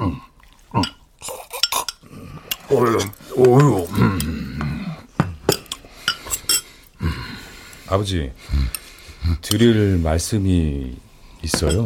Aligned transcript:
음. 0.00 0.20
음. 0.74 0.82
어휴, 2.70 3.86
음. 3.98 4.86
아버지, 7.88 8.32
드릴 9.42 9.98
말씀이 9.98 10.96
있어요. 11.42 11.84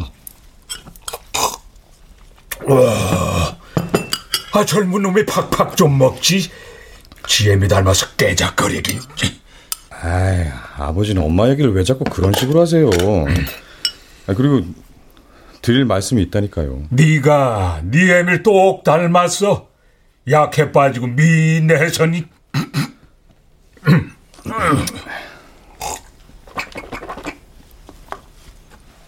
와, 2.69 3.59
아 4.53 4.65
젊은 4.65 5.03
놈이 5.03 5.27
팍팍 5.27 5.77
좀 5.77 5.99
먹지. 5.99 6.51
지엠이 7.27 7.67
닮아서 7.67 8.07
깨작거리긴. 8.17 9.01
아이, 9.91 10.47
아버지는 10.77 11.23
엄마 11.23 11.49
얘기를 11.49 11.73
왜 11.75 11.83
자꾸 11.83 12.05
그런 12.05 12.33
식으로 12.33 12.61
하세요? 12.61 12.89
아, 14.29 14.35
그리고 14.35 14.63
드릴 15.67 15.85
말씀이 15.85 16.23
있다니까요. 16.23 16.85
네가 16.91 17.81
네 17.87 18.19
애를 18.19 18.45
똑 18.45 18.85
닮았어. 18.85 19.69
약해 20.31 20.71
빠지고 20.71 21.09
미인해서니. 21.09 22.25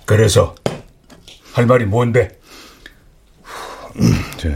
그래서 0.05 0.57
할 1.53 1.67
말이 1.67 1.85
뭔데? 1.85 2.41
저, 4.39 4.51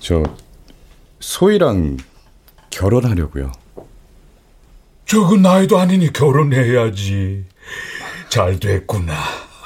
저 0.00 0.22
소희랑 1.20 1.96
결혼하려고요. 2.68 3.50
저거 5.06 5.38
나이도 5.38 5.78
아니니 5.78 6.12
결혼해야지. 6.12 7.46
잘 8.28 8.60
됐구나. 8.60 9.14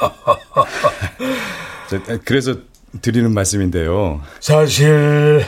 그래서 2.24 2.56
드리는 3.00 3.32
말씀인데요. 3.32 4.20
사실 4.40 5.44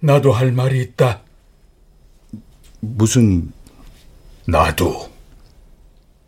나도 0.00 0.32
할 0.32 0.52
말이 0.52 0.80
있다. 0.80 1.20
무슨 2.80 3.52
나도 4.46 5.10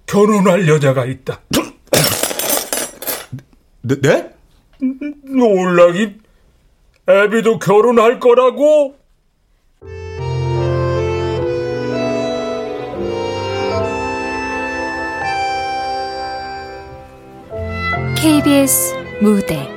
결혼할 0.06 0.68
여자가 0.68 1.04
있다. 1.04 1.40
네? 3.82 4.00
네? 4.00 4.30
놀라긴 5.24 6.20
애비도 7.08 7.58
결혼할 7.58 8.20
거라고? 8.20 8.97
KBS 18.20 18.94
무대. 19.22 19.70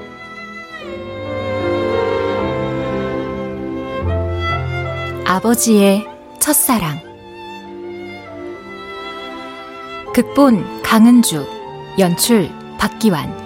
아버지의 5.27 6.03
첫사랑. 6.39 6.99
극본 10.15 10.81
강은주 10.81 11.45
연출 11.99 12.49
박기환 12.79 13.40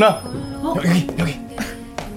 누나 0.00 0.22
어? 0.24 0.74
여기 0.78 1.06
여기. 1.18 1.38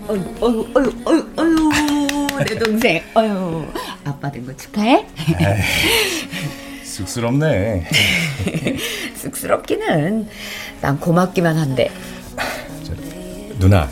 어유 0.10 0.22
어유 0.42 0.66
어유 0.78 0.94
어유 1.06 1.34
어유 1.38 2.46
내 2.48 2.58
동생. 2.58 3.04
어유 3.18 3.66
아빠 4.06 4.32
된 4.32 4.46
거 4.46 4.56
축하해. 4.56 5.06
에이, 5.28 6.86
쑥스럽네. 6.86 7.86
쑥스럽기는 9.16 10.30
난 10.80 10.98
고맙기만 10.98 11.58
한데. 11.58 11.92
저, 12.86 12.94
누나. 13.60 13.90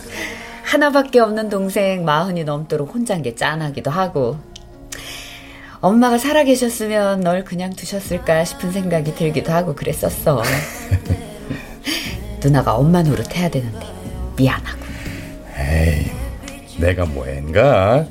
하나밖에 0.64 1.20
없는 1.20 1.50
동생 1.50 2.06
마흔이 2.06 2.46
넘도록 2.46 2.96
혼자인 2.96 3.22
게 3.22 3.36
짠하기도 3.36 3.92
하고. 3.92 4.38
엄마가 5.82 6.18
살아계셨으면 6.18 7.20
널 7.22 7.44
그냥 7.44 7.72
두셨을까 7.74 8.46
싶은 8.46 8.72
생각이 8.72 9.16
들기도 9.16 9.52
하고 9.52 9.76
그랬었어. 9.76 10.42
누나가 12.44 12.76
엄마 12.76 13.02
노릇 13.04 13.36
해야 13.36 13.50
되는데 13.50 13.86
미안하고. 14.36 14.80
에이, 15.58 16.12
내가 16.80 17.06
뭐인가? 17.06 18.06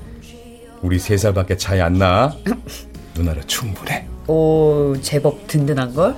우리 0.83 0.99
세 0.99 1.17
살밖에 1.17 1.57
차이 1.57 1.81
안 1.81 1.95
나. 1.95 2.35
누나로 3.15 3.43
충분해. 3.47 4.07
오, 4.29 4.95
제법 5.03 5.47
든든한 5.49 5.95
걸. 5.95 6.15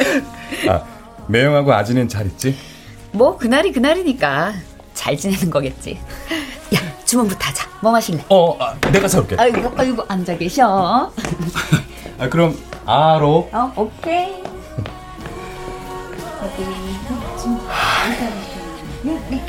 아, 0.68 0.82
매형하고 1.28 1.72
아지는 1.72 2.08
잘 2.08 2.26
있지? 2.26 2.56
뭐 3.12 3.36
그날이 3.38 3.70
그날이니까 3.72 4.52
잘 4.92 5.16
지내는 5.16 5.50
거겠지. 5.50 5.98
야, 6.74 7.04
주문부터 7.04 7.38
하자. 7.40 7.68
뭐 7.80 7.92
마실래? 7.92 8.24
어, 8.28 8.58
아, 8.60 8.74
내가 8.90 9.06
사올게. 9.06 9.36
아이고, 9.38 9.72
아이고 9.76 10.04
앉아 10.08 10.36
계셔. 10.36 11.12
아, 12.18 12.28
그럼 12.28 12.58
아로. 12.84 13.48
어, 13.52 13.72
오케이. 13.76 14.42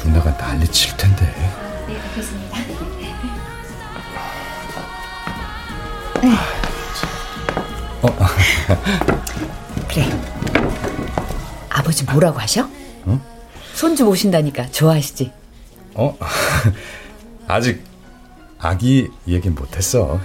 누나가 0.03 0.35
난리 0.37 0.67
칠 0.67 0.95
텐데. 0.95 1.25
네, 1.87 1.99
알겠습니다. 1.99 2.57
어. 8.01 8.07
그래. 9.89 10.05
아버지 11.69 12.03
뭐라고 12.05 12.39
하셔? 12.39 12.67
어? 13.05 13.21
손주 13.73 14.05
모신다니까 14.05 14.71
좋아하시지? 14.71 15.31
어? 15.95 16.17
아직 17.47 17.83
아기 18.59 19.09
얘긴 19.27 19.55
못했어. 19.55 20.19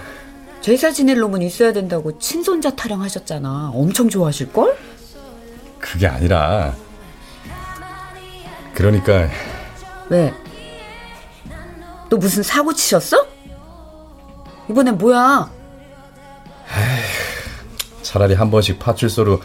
제사 0.61 0.91
지낼 0.91 1.19
놈은 1.19 1.41
있어야 1.41 1.73
된다고 1.73 2.17
친손자 2.19 2.75
타령하셨잖아. 2.75 3.71
엄청 3.73 4.09
좋아하실걸? 4.09 4.77
그게 5.79 6.07
아니라 6.07 6.75
그러니까 8.73 9.29
왜? 10.09 10.33
너 12.09 12.17
무슨 12.17 12.43
사고 12.43 12.73
치셨어? 12.73 13.25
이번엔 14.69 14.97
뭐야? 14.97 15.49
차라리 18.01 18.33
한 18.33 18.51
번씩 18.51 18.79
파출소로 18.79 19.41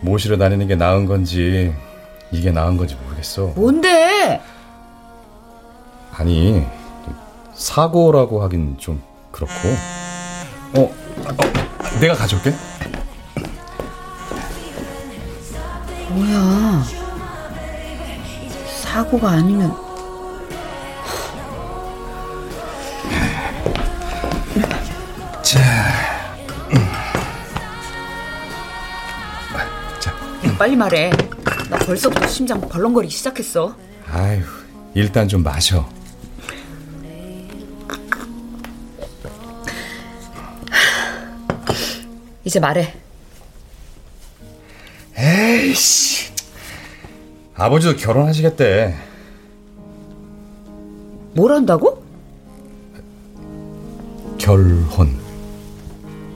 모시러 0.00 0.38
다니는 0.38 0.66
게 0.68 0.76
나은 0.76 1.06
건지 1.06 1.74
이게 2.30 2.50
나은 2.50 2.76
건지 2.76 2.96
모르겠어. 3.04 3.52
뭔데? 3.56 4.40
아니 6.12 6.66
사고라고 7.54 8.42
하긴 8.42 8.76
좀 8.78 9.02
그렇고. 9.30 9.52
어, 10.74 10.80
어 10.80 11.98
내가 12.00 12.14
가져올게. 12.14 12.54
뭐야? 16.10 17.05
사고가 18.96 19.28
아니면 19.28 19.76
자, 25.42 25.60
자, 30.00 30.14
빨리 30.58 30.74
말해. 30.74 31.10
나 31.68 31.76
벌써부터 31.80 32.26
심장 32.26 32.58
벌렁거리기 32.58 33.14
시작했어. 33.14 33.76
아유, 34.10 34.42
일단 34.94 35.28
좀 35.28 35.42
마셔. 35.42 35.86
이제 42.44 42.58
말해. 42.58 42.94
에이씨. 45.18 46.35
아버지도 47.56 47.96
결혼하시겠대. 47.96 48.94
뭘 51.34 51.52
한다고? 51.52 52.02
결혼. 54.38 55.16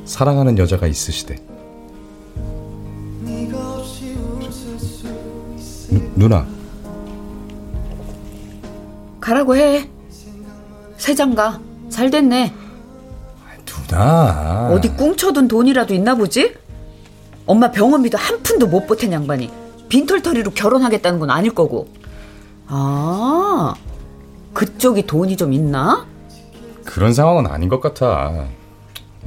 사랑하는 0.07 0.59
여자가 0.59 0.87
있으시대. 0.87 1.37
누, 5.91 6.01
누나. 6.17 6.47
가라고 9.21 9.57
해. 9.57 9.89
세장가. 10.97 11.61
잘 11.91 12.11
됐네. 12.11 12.55
누나. 13.89 14.71
어디 14.73 14.95
꿍쳐둔 14.97 15.49
돈이라도 15.49 15.95
있나 15.95 16.15
보지? 16.15 16.55
엄마 17.47 17.71
병원비도 17.71 18.17
한 18.17 18.43
푼도 18.43 18.69
못 18.69 18.87
보탠 18.87 19.13
양반이. 19.13 19.60
빈털터리로 19.91 20.53
결혼하겠다는 20.53 21.21
건 21.21 21.29
아닐 21.29 21.55
거고. 21.55 21.89
아, 22.67 23.75
그쪽이 24.55 25.07
돈이 25.07 25.37
좀 25.37 25.53
있나? 25.53 26.07
그런 26.85 27.13
상황은 27.13 27.47
아닌 27.47 27.69
것 27.69 27.81
같아. 27.81 28.47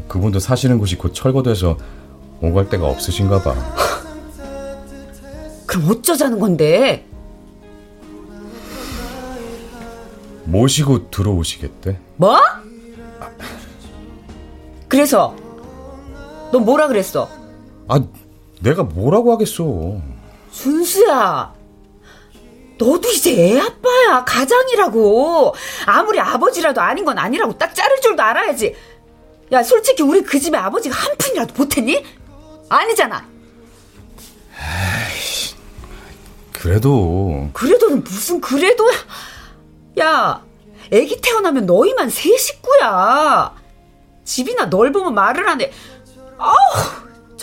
그분도 0.08 0.40
사시는 0.40 0.80
곳이 0.80 0.98
곧 0.98 1.14
철거돼서 1.14 1.78
오갈 2.42 2.68
데가 2.70 2.88
없으신가 2.88 3.44
봐. 3.44 3.54
그럼 5.68 5.92
어쩌자는 5.92 6.40
건데? 6.40 7.06
모시고 10.46 11.10
들어오시겠대? 11.10 12.00
뭐? 12.18 12.38
그래서 14.88 15.36
너 16.52 16.60
뭐라 16.60 16.88
그랬어? 16.88 17.28
아, 17.88 18.00
내가 18.62 18.84
뭐라고 18.84 19.32
하겠어. 19.32 20.00
준수야. 20.54 21.54
너도 22.78 23.10
이제 23.10 23.32
애 23.56 23.60
아빠야. 23.60 24.24
가장이라고. 24.26 25.56
아무리 25.86 26.20
아버지라도 26.20 26.82
아닌 26.82 27.06
건 27.06 27.18
아니라고 27.18 27.58
딱 27.58 27.74
자를 27.74 28.00
줄도 28.02 28.22
알아야지. 28.22 28.76
야, 29.52 29.64
솔직히 29.64 30.04
우리 30.04 30.22
그 30.22 30.40
집에 30.40 30.58
아버지가 30.58 30.96
한 30.96 31.16
푼이라도 31.18 31.54
보탰니? 31.54 32.04
아니잖아. 32.70 33.28
에이, 34.58 35.56
그래도. 36.52 37.50
그래도는 37.54 38.04
무슨 38.04 38.40
그래도. 38.42 38.90
야, 40.00 40.44
애기 40.92 41.20
태어나면 41.22 41.66
너희만 41.66 42.10
세 42.10 42.36
식구야. 42.36 43.54
집이나 44.24 44.66
넓으면 44.66 45.14
말을 45.14 45.48
하네. 45.48 45.72
아우, 46.38 46.54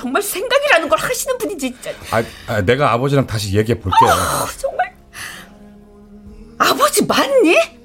정말 0.00 0.22
생각이라는 0.22 0.88
걸 0.88 0.98
하시는 0.98 1.36
분이지, 1.36 1.72
진짜. 1.72 1.90
아, 2.10 2.24
아 2.46 2.62
내가 2.62 2.90
아버지랑 2.92 3.26
다시 3.26 3.54
얘기해 3.54 3.78
볼게. 3.78 3.96
아, 4.08 4.48
정말. 4.56 4.90
아버지 6.56 7.04
맞니? 7.04 7.80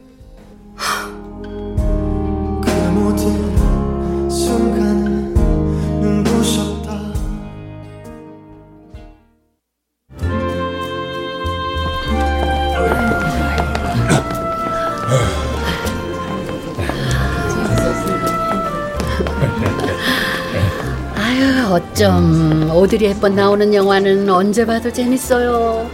어쩜 21.96 22.70
오드리 22.72 23.06
헵번 23.08 23.36
나오는 23.36 23.74
영화는 23.74 24.30
언제 24.30 24.66
봐도 24.66 24.92
재밌어요. 24.92 25.90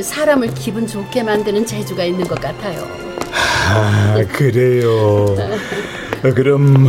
사람을 0.00 0.54
기분 0.54 0.86
좋게 0.86 1.22
만드는 1.22 1.66
재주가 1.66 2.02
있는 2.02 2.26
것 2.26 2.40
같아요. 2.40 2.88
아 3.30 4.24
그래요. 4.32 5.36
그럼 6.34 6.88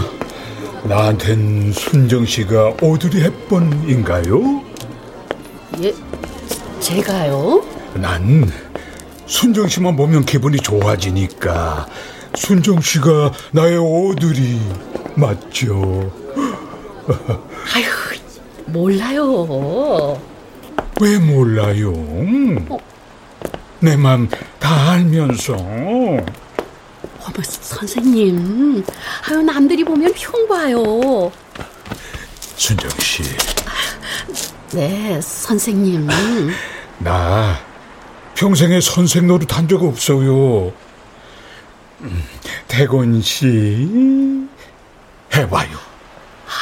나한텐 0.85 1.73
순정 1.73 2.25
씨가 2.25 2.75
오드리 2.81 3.23
헵번인가요? 3.23 4.61
예, 5.83 5.93
제가요? 6.79 7.61
난 7.95 8.49
순정 9.25 9.67
씨만 9.67 9.97
보면 9.97 10.23
기분이 10.23 10.59
좋아지니까 10.59 11.87
순정 12.35 12.79
씨가 12.79 13.33
나의 13.51 13.77
오드리 13.79 14.61
맞죠? 15.15 16.09
아휴 17.75 17.98
몰라요. 18.69 20.19
왜 21.01 21.17
몰라요? 21.17 21.91
어? 21.95 22.77
내 23.81 23.95
맘 23.95 24.27
다 24.59 24.91
알면서. 24.91 25.53
어머 25.55 26.23
선생님, 27.43 28.83
아유 29.29 29.41
남들이 29.41 29.83
보면 29.83 30.11
흉 30.15 30.47
봐요. 30.47 31.31
순정 32.55 32.89
씨. 32.99 33.23
네, 34.73 35.19
선생님. 35.21 36.07
나 36.99 37.57
평생에 38.35 38.81
선생 38.81 39.27
노릇 39.27 39.55
한 39.57 39.67
적 39.67 39.81
없어요. 39.83 40.71
음, 42.01 42.23
태곤 42.67 43.21
씨 43.21 43.87
해봐요. 45.33 45.69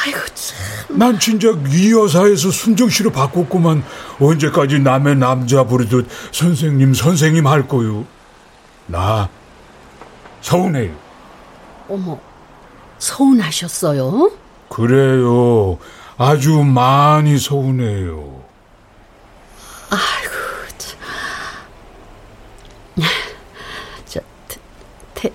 아이고 0.07 0.19
참. 0.33 0.97
난 0.97 1.19
진작 1.19 1.57
이 1.73 1.91
여사에서 1.91 2.49
순정 2.49 2.89
씨로 2.89 3.11
바꿨구만. 3.11 3.83
언제까지 4.19 4.79
남의 4.79 5.17
남자 5.17 5.65
부르듯 5.65 6.07
선생님 6.31 6.93
선생님 6.93 7.45
할 7.45 7.67
거요. 7.67 8.05
나 8.85 9.29
서운해요. 10.41 10.95
어머, 11.89 12.19
서운하셨어요? 12.99 14.31
그래요. 14.69 15.77
아주 16.17 16.63
많이 16.63 17.37
서운해요. 17.37 18.43
아이고, 19.89 20.33
참. 20.77 20.99
저, 24.05 24.19
태, 24.47 24.59
태, 25.13 25.31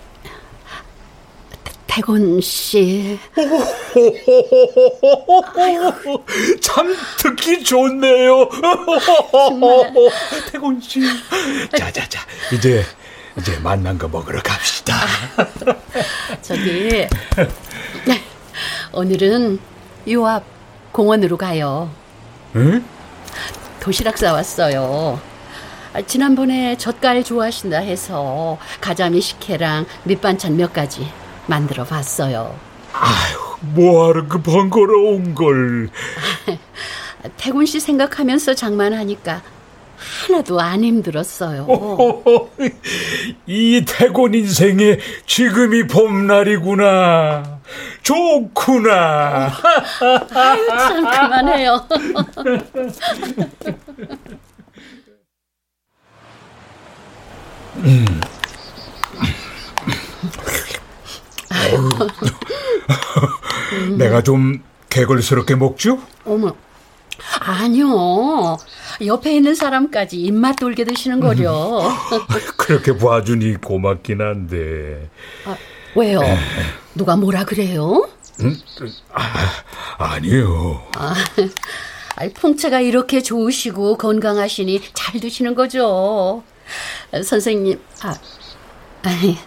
태곤 2.02 2.40
씨. 2.40 3.16
참 6.60 6.92
듣기 7.18 7.62
좋네요. 7.62 8.48
태곤 10.50 10.80
씨. 10.80 11.00
자자자, 11.78 12.18
이제 12.52 12.84
이제 13.38 13.56
만난 13.60 13.96
거 13.96 14.08
먹으러 14.08 14.42
갑시다. 14.42 14.96
저기 16.42 17.06
네, 18.04 18.20
오늘은 18.92 19.60
요 20.08 20.26
앞 20.26 20.42
공원으로 20.90 21.36
가요. 21.36 21.88
응? 22.56 22.84
도시락 23.78 24.18
싸왔어요. 24.18 25.20
아, 25.92 26.02
지난번에 26.02 26.76
젓갈 26.76 27.22
좋아하신다 27.22 27.78
해서 27.78 28.58
가자미 28.80 29.20
식혜랑 29.20 29.86
밑반찬 30.02 30.56
몇 30.56 30.72
가지 30.72 31.06
만들어 31.46 31.84
봤어요. 31.84 32.54
아유, 32.92 33.38
뭐하러 33.74 34.28
그 34.28 34.42
번거로운 34.42 35.34
걸. 35.34 35.88
태군 37.36 37.66
씨 37.66 37.78
생각하면서 37.80 38.54
장만하니까 38.54 39.42
하나도 40.26 40.60
안 40.60 40.82
힘들었어요. 40.82 41.66
이 43.46 43.84
태곤 43.86 44.34
인생에 44.34 44.98
지금이 45.26 45.86
봄날이구나. 45.86 47.60
좋구나. 48.02 49.52
아유, 50.34 50.66
참, 50.68 51.04
그만해요. 51.04 51.86
음. 57.76 58.04
내가 63.96 64.22
좀 64.22 64.62
개걸스럽게 64.90 65.54
먹죠? 65.56 65.98
어머, 66.24 66.54
아니요. 67.40 68.56
옆에 69.04 69.34
있는 69.34 69.54
사람까지 69.54 70.20
입맛 70.20 70.56
돌게 70.56 70.84
드시는 70.84 71.20
거죠. 71.20 71.82
그렇게 72.56 72.96
봐주니 72.96 73.60
고맙긴 73.60 74.20
한데. 74.20 75.08
아, 75.46 75.56
왜요? 75.94 76.20
누가 76.94 77.16
뭐라 77.16 77.44
그래요? 77.44 78.08
음? 78.40 78.58
아, 79.12 79.24
아니요. 79.98 80.82
아, 80.94 81.14
풍채가 82.34 82.80
이렇게 82.80 83.22
좋으시고 83.22 83.96
건강하시니 83.98 84.82
잘 84.94 85.20
드시는 85.20 85.54
거죠. 85.54 86.42
선생님, 87.24 87.80
아, 88.02 88.14
아니, 89.02 89.36
저 89.36 89.42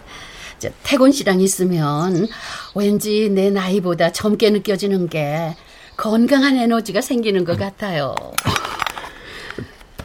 태곤 0.82 1.12
씨랑 1.12 1.40
있으면 1.40 2.28
왠지 2.74 3.28
내 3.30 3.50
나이보다 3.50 4.12
젊게 4.12 4.50
느껴지는 4.50 5.08
게 5.08 5.56
건강한 5.96 6.56
에너지가 6.56 7.00
생기는 7.00 7.44
것 7.44 7.58
같아요. 7.58 8.14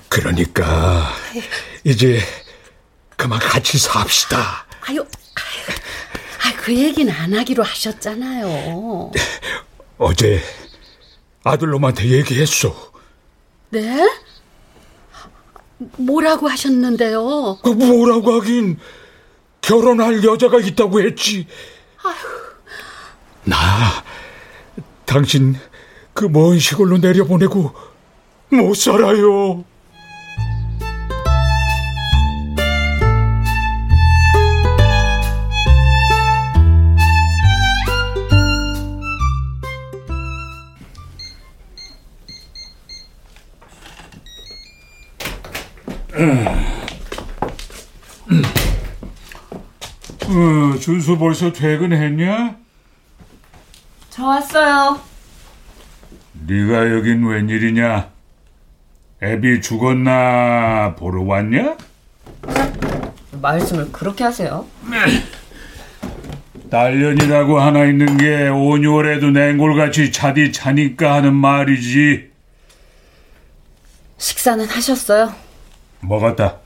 그러니까 0.09 1.07
이제 1.83 2.19
그만 3.15 3.39
같이 3.39 3.77
삽시다. 3.77 4.65
아유, 4.81 5.05
아유, 6.43 6.55
그 6.57 6.75
얘기는 6.75 7.11
안 7.13 7.33
하기로 7.33 7.63
하셨잖아요. 7.63 9.11
어제 9.97 10.41
아들놈한테 11.43 12.09
얘기했어. 12.09 12.91
네? 13.69 14.09
뭐라고 15.97 16.47
하셨는데요? 16.47 17.59
그 17.63 17.69
뭐라고 17.69 18.33
하긴 18.39 18.79
결혼할 19.61 20.23
여자가 20.23 20.59
있다고 20.59 21.01
했지. 21.01 21.47
아휴. 22.03 22.15
나 23.45 23.55
당신 25.05 25.55
그 26.13 26.25
먼 26.29 26.59
시골로 26.59 26.97
내려보내고 26.97 27.73
못 28.49 28.75
살아요. 28.75 29.63
음. 46.13 46.70
어, 50.31 50.77
준수 50.79 51.17
벌써 51.17 51.51
퇴근했냐? 51.51 52.55
저 54.09 54.25
왔어요. 54.25 54.99
네가 56.47 56.89
여긴 56.91 57.25
웬일이냐? 57.25 58.09
애비 59.21 59.61
죽었나 59.61 60.95
보러 60.95 61.21
왔냐? 61.23 61.75
말씀을 63.41 63.91
그렇게 63.91 64.23
하세요? 64.23 64.65
딸년이라고 66.69 67.59
하나 67.59 67.83
있는 67.85 68.15
게 68.17 68.47
온유월에도 68.47 69.31
냉골같이 69.31 70.13
차디 70.13 70.53
차니까 70.53 71.15
하는 71.15 71.33
말이지. 71.33 72.31
식사는 74.17 74.65
하셨어요? 74.65 75.33
먹었다. 75.99 76.57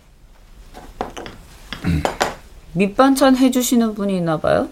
밑반찬 2.75 3.37
해주시는 3.37 3.95
분이 3.95 4.17
있나 4.17 4.37
봐요? 4.37 4.69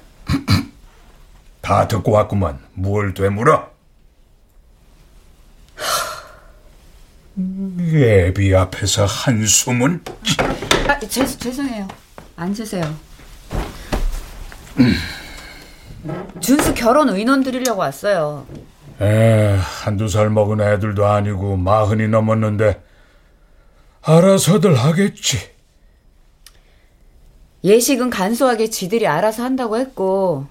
다 1.62 1.88
듣고 1.88 2.12
왔구만. 2.12 2.60
뭘 2.74 3.14
되물어? 3.14 3.72
애비 7.40 8.54
앞에서 8.56 9.06
한숨은? 9.06 10.04
아, 10.88 11.00
죄, 11.00 11.26
죄송해요. 11.26 11.88
앉으세요. 12.36 12.94
준수 16.42 16.74
결혼 16.74 17.10
의논 17.10 17.42
드리려고 17.42 17.80
왔어요. 17.80 18.46
에, 19.02 19.56
한두 19.58 20.10
살 20.10 20.30
먹은 20.30 20.60
애들도 20.60 21.06
아니고 21.06 21.56
마흔이 21.56 22.10
넘었는데 22.10 22.84
알아서들 24.02 24.76
하겠지. 24.76 25.53
예식은 27.64 28.10
간소하게 28.10 28.70
지들이 28.70 29.08
알아서 29.08 29.44
한다고 29.44 29.78
했고 29.78 30.48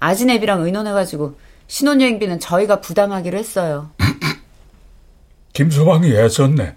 아진애비랑 0.00 0.62
의논해가지고 0.62 1.38
신혼여행비는 1.68 2.40
저희가 2.40 2.80
부담하기로 2.80 3.38
했어요. 3.38 3.90
김서방이 5.52 6.10
애썼네. 6.12 6.76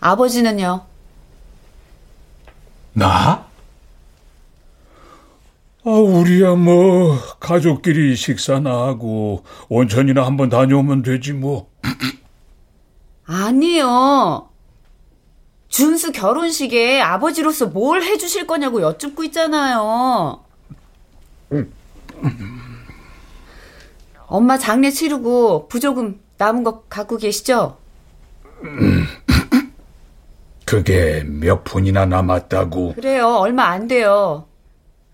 아버지는요? 0.00 0.84
나? 2.92 3.46
아, 5.84 5.90
우리야 5.90 6.54
뭐 6.54 7.18
가족끼리 7.40 8.14
식사나 8.14 8.70
하고 8.70 9.44
온천이나 9.68 10.24
한번 10.26 10.48
다녀오면 10.48 11.02
되지 11.02 11.32
뭐. 11.32 11.70
아니요. 13.26 14.51
준수 15.72 16.12
결혼식에 16.12 17.00
아버지로서 17.00 17.66
뭘 17.66 18.02
해주실 18.02 18.46
거냐고 18.46 18.82
여쭙고 18.82 19.24
있잖아요. 19.24 20.40
엄마 24.26 24.58
장례 24.58 24.90
치르고 24.90 25.68
부조금 25.68 26.20
남은 26.36 26.62
거 26.62 26.82
갖고 26.90 27.16
계시죠? 27.16 27.78
그게 30.66 31.24
몇 31.24 31.64
푼이나 31.64 32.04
남았다고. 32.04 32.94
그래요. 32.94 33.28
얼마 33.36 33.64
안 33.68 33.88
돼요. 33.88 34.46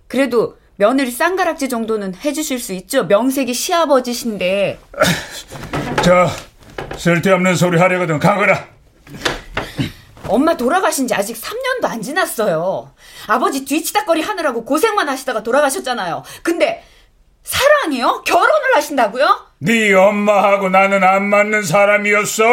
그래도 0.09 0.59
며느리 0.75 1.12
쌍가락지 1.12 1.69
정도는 1.69 2.17
해주실 2.17 2.59
수 2.59 2.73
있죠. 2.73 3.05
명색이 3.05 3.55
시아버지신데. 3.55 4.81
자, 6.03 6.29
쓸데없는 6.97 7.55
소리 7.55 7.79
하려거든 7.79 8.19
가거라. 8.19 8.67
엄마 10.28 10.56
돌아가신 10.56 11.08
지 11.08 11.14
아직 11.14 11.35
3년도 11.40 11.87
안 11.87 12.02
지났어요. 12.02 12.92
아버지 13.26 13.64
뒤치다거리 13.64 14.20
하느라고 14.23 14.64
고생만 14.64 15.08
하시다가 15.08 15.42
돌아가셨잖아요. 15.42 16.23
근데 16.42 16.85
사랑이요? 17.42 18.23
결혼을 18.26 18.76
하신다고요? 18.76 19.47
네 19.61 19.92
엄마하고 19.94 20.68
나는 20.68 21.02
안 21.02 21.25
맞는 21.25 21.62
사람이었어. 21.62 22.44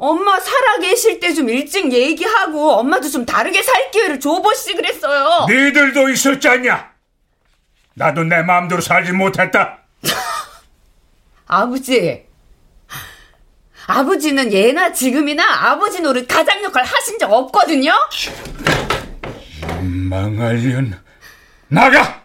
엄마 0.00 0.38
살아계실 0.38 1.18
때 1.20 1.34
좀 1.34 1.48
일찍 1.48 1.92
얘기하고 1.92 2.72
엄마도 2.72 3.08
좀 3.08 3.24
다르게 3.26 3.62
살 3.62 3.90
기회를 3.90 4.20
줘보시 4.20 4.74
그랬어요. 4.74 5.46
니들도 5.48 6.08
있었잖냐. 6.10 6.92
나도 7.94 8.24
내 8.24 8.42
마음대로 8.42 8.80
살지 8.80 9.12
못했다. 9.12 9.78
아버지. 11.46 12.27
아버지는 13.88 14.52
예나 14.52 14.92
지금이나 14.92 15.42
아버지 15.70 16.00
노릇 16.00 16.28
가장 16.28 16.62
역할 16.62 16.84
하신 16.84 17.18
적 17.18 17.32
없거든요? 17.32 17.90
망할년. 19.80 21.02
나가! 21.68 22.22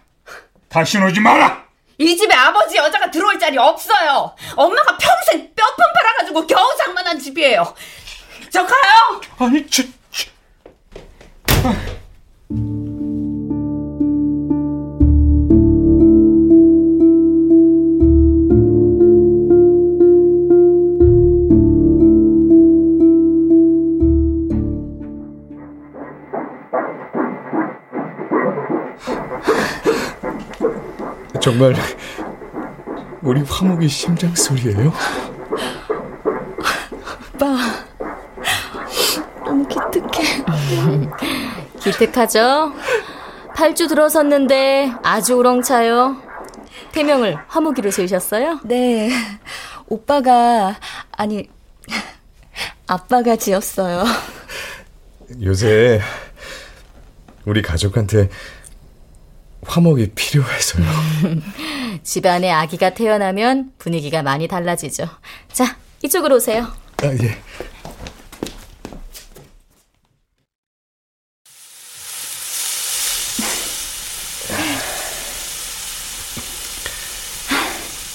다시 0.67 0.97
오지 0.97 1.21
마라! 1.21 1.63
이 1.97 2.17
집에 2.17 2.33
아버지 2.35 2.75
여자가 2.75 3.09
들어올 3.09 3.39
자리 3.39 3.57
없어요. 3.57 4.35
엄마가 4.57 4.97
평생 4.97 5.53
뼈품 5.55 5.85
팔아가지고 5.95 6.47
겨우 6.47 6.75
장만한 6.77 7.17
집이에요. 7.17 7.73
저 8.49 8.65
가요. 8.65 9.21
아니, 9.37 9.65
저, 9.67 9.83
저. 10.11 10.29
정말 31.43 31.75
우리 33.21 33.41
화목의 33.41 33.89
심장 33.89 34.33
소리예요? 34.33 34.93
오빠 37.33 37.57
너무 39.43 39.67
기특해 39.67 40.23
기특하죠? 41.81 42.71
8주 43.57 43.89
들어섰는데 43.89 44.93
아주 45.03 45.35
우렁차요. 45.35 46.15
태명을 46.93 47.37
화목이로 47.49 47.91
지으셨어요? 47.91 48.61
네 48.63 49.09
오빠가 49.87 50.79
아니 51.11 51.49
아빠가 52.87 53.35
지었어요 53.35 54.05
요새 55.41 55.99
우리 57.43 57.61
가족한테 57.61 58.29
화목이 59.65 60.11
필요해서요. 60.15 60.85
집안에 62.03 62.51
아기가 62.51 62.93
태어나면 62.93 63.71
분위기가 63.77 64.21
많이 64.21 64.47
달라지죠. 64.47 65.07
자, 65.51 65.77
이쪽으로 66.03 66.35
오세요. 66.37 66.67
아, 67.01 67.07
예. 67.21 67.37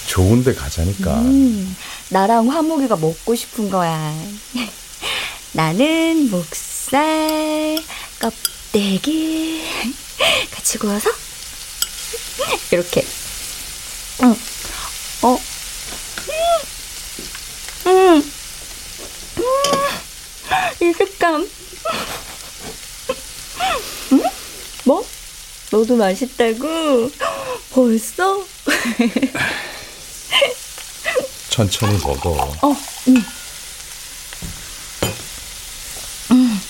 좋은데 0.06 0.54
가자니까. 0.54 1.14
음, 1.20 1.76
나랑 2.10 2.48
화목이가 2.50 2.96
먹고 2.96 3.34
싶은 3.34 3.70
거야 3.70 4.12
나는 5.52 6.30
목살 6.30 7.78
껍데기 8.18 9.62
같이 10.50 10.78
구워서 10.78 11.10
이렇게 12.70 13.04
응. 14.22 14.36
어 15.22 15.38
음. 17.86 18.22
음. 19.38 19.42
이 20.80 20.92
색감 20.92 21.48
응? 24.12 24.22
뭐? 24.84 25.04
너도 25.70 25.96
맛있다고? 25.96 27.10
벌써? 27.70 28.44
천천히 31.50 31.98
먹어. 31.98 32.30
어, 32.62 32.76
응. 33.08 33.24
음. 36.30 36.60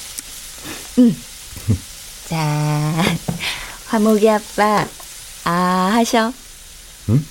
음. 0.99 1.23
자, 2.29 3.05
화목이 3.87 4.29
아빠, 4.29 4.87
아, 5.51 5.93
하셔. 5.95 6.31
응? 7.09 7.25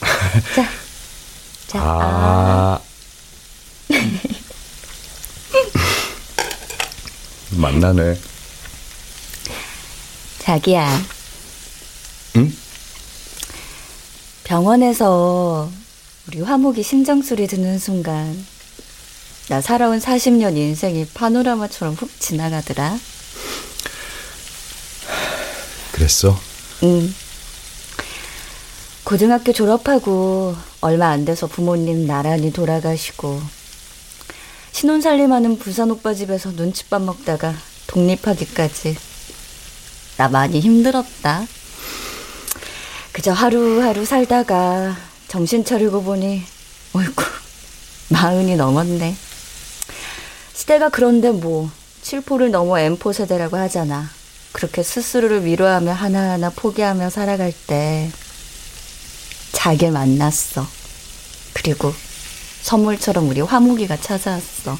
자, 0.54 0.68
자, 1.66 1.78
아. 1.80 2.78
만나네. 7.52 8.18
자기야. 10.40 11.02
응? 12.36 12.54
병원에서 14.44 15.70
우리 16.26 16.42
화목이 16.42 16.82
심장 16.82 17.22
소리 17.22 17.46
듣는 17.46 17.78
순간 17.78 18.46
나 19.48 19.62
살아온 19.62 19.98
40년 19.98 20.54
인생이 20.54 21.06
파노라마처럼 21.14 21.94
훅 21.94 22.20
지나가더라. 22.20 22.98
그랬어? 25.92 26.38
응. 26.82 27.14
고등학교 29.08 29.54
졸업하고 29.54 30.54
얼마 30.82 31.08
안 31.08 31.24
돼서 31.24 31.46
부모님 31.46 32.06
나란히 32.06 32.52
돌아가시고 32.52 33.40
신혼 34.70 35.00
살림하는 35.00 35.58
부산 35.58 35.90
오빠 35.90 36.12
집에서 36.12 36.50
눈칫밥 36.50 37.00
먹다가 37.00 37.54
독립하기까지 37.86 38.98
나 40.18 40.28
많이 40.28 40.60
힘들었다. 40.60 41.46
그저 43.12 43.32
하루하루 43.32 44.04
살다가 44.04 44.94
정신 45.26 45.64
차리고 45.64 46.02
보니 46.02 46.42
어이구 46.92 47.24
마흔이 48.10 48.56
넘었네. 48.56 49.16
시대가 50.52 50.90
그런데 50.90 51.30
뭐 51.30 51.70
칠포를 52.02 52.50
넘어 52.50 52.78
엠포 52.78 53.14
세대라고 53.14 53.56
하잖아. 53.56 54.10
그렇게 54.52 54.82
스스로를 54.82 55.46
위로하며 55.46 55.92
하나하나 55.92 56.50
포기하며 56.50 57.08
살아갈 57.08 57.54
때 57.66 58.10
자기를 59.58 59.92
만났어. 59.92 60.64
그리고 61.52 61.92
선물처럼 62.62 63.28
우리 63.28 63.40
화무기가 63.40 63.96
찾아왔어. 64.00 64.78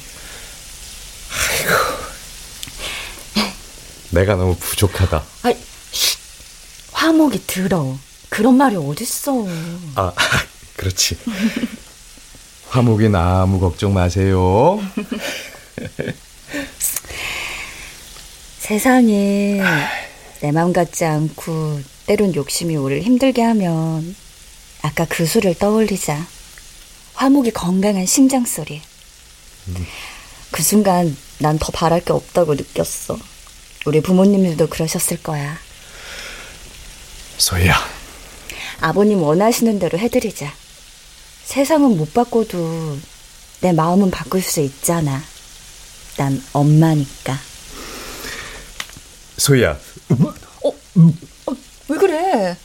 내가 4.11 4.35
너무 4.35 4.55
부족하다. 4.55 5.21
아이, 5.43 5.53
쉿. 5.91 6.17
화목이 6.93 7.43
들어. 7.45 7.97
그런 8.29 8.55
말이 8.55 8.77
어딨어. 8.77 9.45
아, 9.95 10.13
그렇지. 10.77 11.17
화목이 12.69 13.09
아무 13.13 13.59
걱정 13.59 13.93
마세요. 13.93 14.81
세상에 18.59 19.61
내 20.39 20.51
마음 20.53 20.71
같지 20.71 21.03
않고 21.03 21.81
때론 22.05 22.33
욕심이 22.33 22.77
우리를 22.77 23.03
힘들게 23.03 23.41
하면 23.41 24.15
아까 24.81 25.05
그 25.05 25.25
소리를 25.25 25.55
떠올리자. 25.57 26.25
화목이 27.15 27.51
건강한 27.51 28.05
심장 28.05 28.45
소리. 28.45 28.81
그 30.51 30.63
순간 30.63 31.15
난 31.39 31.57
더 31.59 31.71
바랄 31.71 32.03
게 32.03 32.13
없다고 32.13 32.55
느꼈어. 32.55 33.17
우리 33.85 34.01
부모님들도 34.01 34.67
그러셨을 34.67 35.21
거야. 35.21 35.57
소희야. 37.37 37.75
아버님 38.81 39.21
원하시는 39.21 39.79
대로 39.79 39.97
해드리자. 39.97 40.53
세상은 41.45 41.97
못 41.97 42.13
바꿔도 42.13 42.99
내 43.61 43.71
마음은 43.73 44.11
바꿀 44.11 44.41
수 44.41 44.59
있잖아. 44.61 45.21
난 46.17 46.41
엄마니까. 46.53 47.37
소희야. 49.37 49.77
왜 51.87 51.97
그래? 51.97 52.57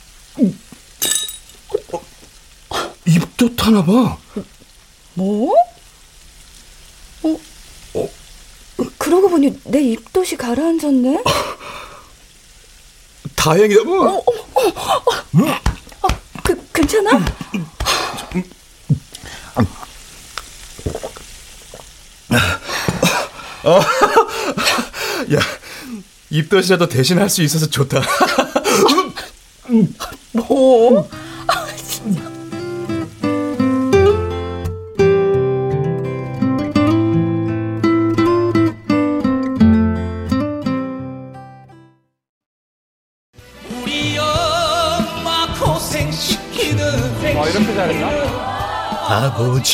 입도 3.06 3.54
타나 3.56 3.84
봐. 3.84 4.16
뭐? 5.14 5.54
어? 7.22 7.38
어? 7.94 8.08
그러고 8.98 9.30
보니 9.30 9.58
내 9.64 9.80
입덧이 9.80 10.36
가라앉았네? 10.36 11.22
다행이다. 13.36 13.80
그, 16.42 16.66
괜찮아? 16.72 17.10
야, 25.32 25.40
입덧이라도 26.30 26.88
대신할 26.88 27.30
수 27.30 27.42
있어서 27.42 27.66
좋다. 27.68 28.02
뭐? 30.32 31.08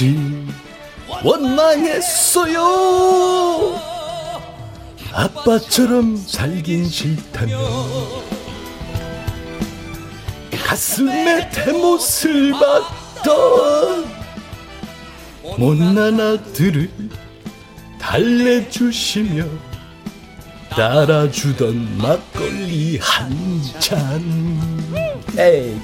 아버지 0.01 0.17
원망했어요. 1.23 2.59
아빠처럼 5.13 6.17
살긴 6.17 6.89
싫다며 6.89 7.59
가슴에 10.65 11.51
대못을 11.51 12.53
받던 12.53 14.07
못난 15.59 16.19
아들을 16.19 16.89
달래주시며 17.99 19.45
따라주던 20.71 21.99
막걸리 21.99 22.99
한 23.03 23.61
잔. 23.79 24.23
에이, 25.37 25.79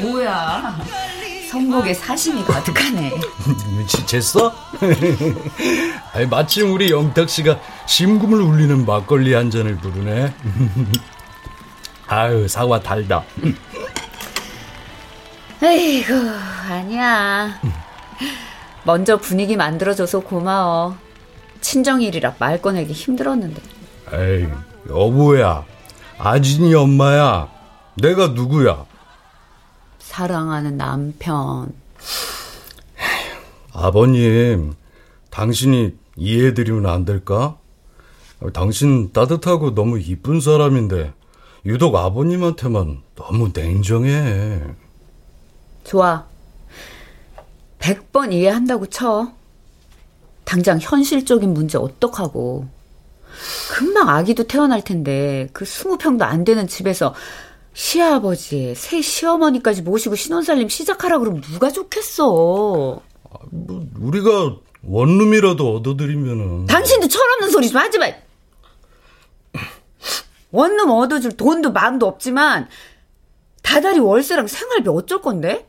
뭐야. 0.00 1.05
선곡에 1.50 1.94
사심이 1.94 2.44
가득하네. 2.44 3.10
눈치챘어? 3.78 4.52
아니, 6.12 6.26
마침 6.26 6.72
우리 6.72 6.90
영탁 6.90 7.28
씨가 7.30 7.58
심금을 7.86 8.40
울리는 8.40 8.84
막걸리 8.84 9.32
한 9.34 9.50
잔을 9.50 9.76
부르네. 9.76 10.34
아유, 12.08 12.48
사과 12.48 12.80
달다. 12.80 13.22
에이구, 15.62 16.30
아니야. 16.68 17.60
먼저 18.84 19.16
분위기 19.16 19.56
만들어줘서 19.56 20.20
고마워. 20.20 20.96
친정일이라 21.60 22.34
말 22.38 22.60
꺼내기 22.60 22.92
힘들었는데. 22.92 23.60
에이, 24.12 24.46
여보야. 24.88 25.64
아진이 26.18 26.74
엄마야. 26.74 27.48
내가 27.94 28.28
누구야? 28.28 28.84
사랑하는 30.16 30.78
남편. 30.78 31.74
아버님, 33.70 34.72
당신이 35.28 35.94
이해해드리면 36.16 36.86
안 36.86 37.04
될까? 37.04 37.58
당신 38.54 39.12
따뜻하고 39.12 39.74
너무 39.74 39.98
이쁜 39.98 40.40
사람인데, 40.40 41.12
유독 41.66 41.96
아버님한테만 41.96 43.02
너무 43.14 43.50
냉정해. 43.52 44.62
좋아. 45.84 46.24
100번 47.78 48.32
이해한다고 48.32 48.86
쳐. 48.86 49.30
당장 50.44 50.78
현실적인 50.80 51.52
문제 51.52 51.76
어떡하고. 51.76 52.66
금방 53.70 54.08
아기도 54.08 54.44
태어날 54.44 54.82
텐데 54.82 55.50
그 55.52 55.66
20평도 55.66 56.22
안 56.22 56.44
되는 56.44 56.66
집에서 56.66 57.12
시아버지, 57.76 58.74
새 58.74 59.02
시어머니까지 59.02 59.82
모시고 59.82 60.14
신혼살림 60.14 60.70
시작하라 60.70 61.18
그러면 61.18 61.42
누가 61.42 61.70
좋겠어. 61.70 62.24
뭐, 62.24 63.02
우리가 64.00 64.56
원룸이라도 64.82 65.76
얻어드리면은. 65.76 66.64
당신도 66.64 67.06
철없는 67.06 67.50
소리 67.50 67.68
좀 67.68 67.78
하지 67.78 67.98
마. 67.98 68.06
원룸 70.52 70.88
얻어줄 70.88 71.36
돈도 71.36 71.72
마음도 71.72 72.06
없지만 72.06 72.66
다달이 73.62 73.98
월세랑 73.98 74.46
생활비 74.46 74.88
어쩔 74.88 75.20
건데? 75.20 75.66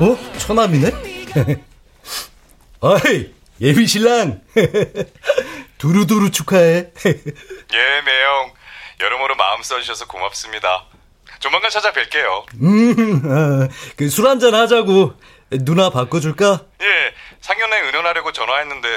어? 0.00 0.38
처남이네? 0.38 0.90
어이, 2.80 3.32
예비 3.64 3.86
신랑. 3.86 4.40
두루두루 5.78 6.30
축하해. 6.30 6.92
예, 7.04 8.00
매형. 8.02 8.52
여러모로 9.00 9.34
마음 9.36 9.62
써주셔서 9.62 10.06
고맙습니다. 10.06 10.84
조만간 11.40 11.70
찾아뵐게요. 11.70 12.44
음, 12.62 13.68
그 13.96 14.08
술 14.10 14.26
한잔 14.28 14.54
하자고. 14.54 15.14
누나 15.50 15.90
바꿔줄까? 15.90 16.60
예, 16.82 16.86
상견례 17.40 17.80
은연하려고 17.88 18.32
전화했는데 18.32 18.88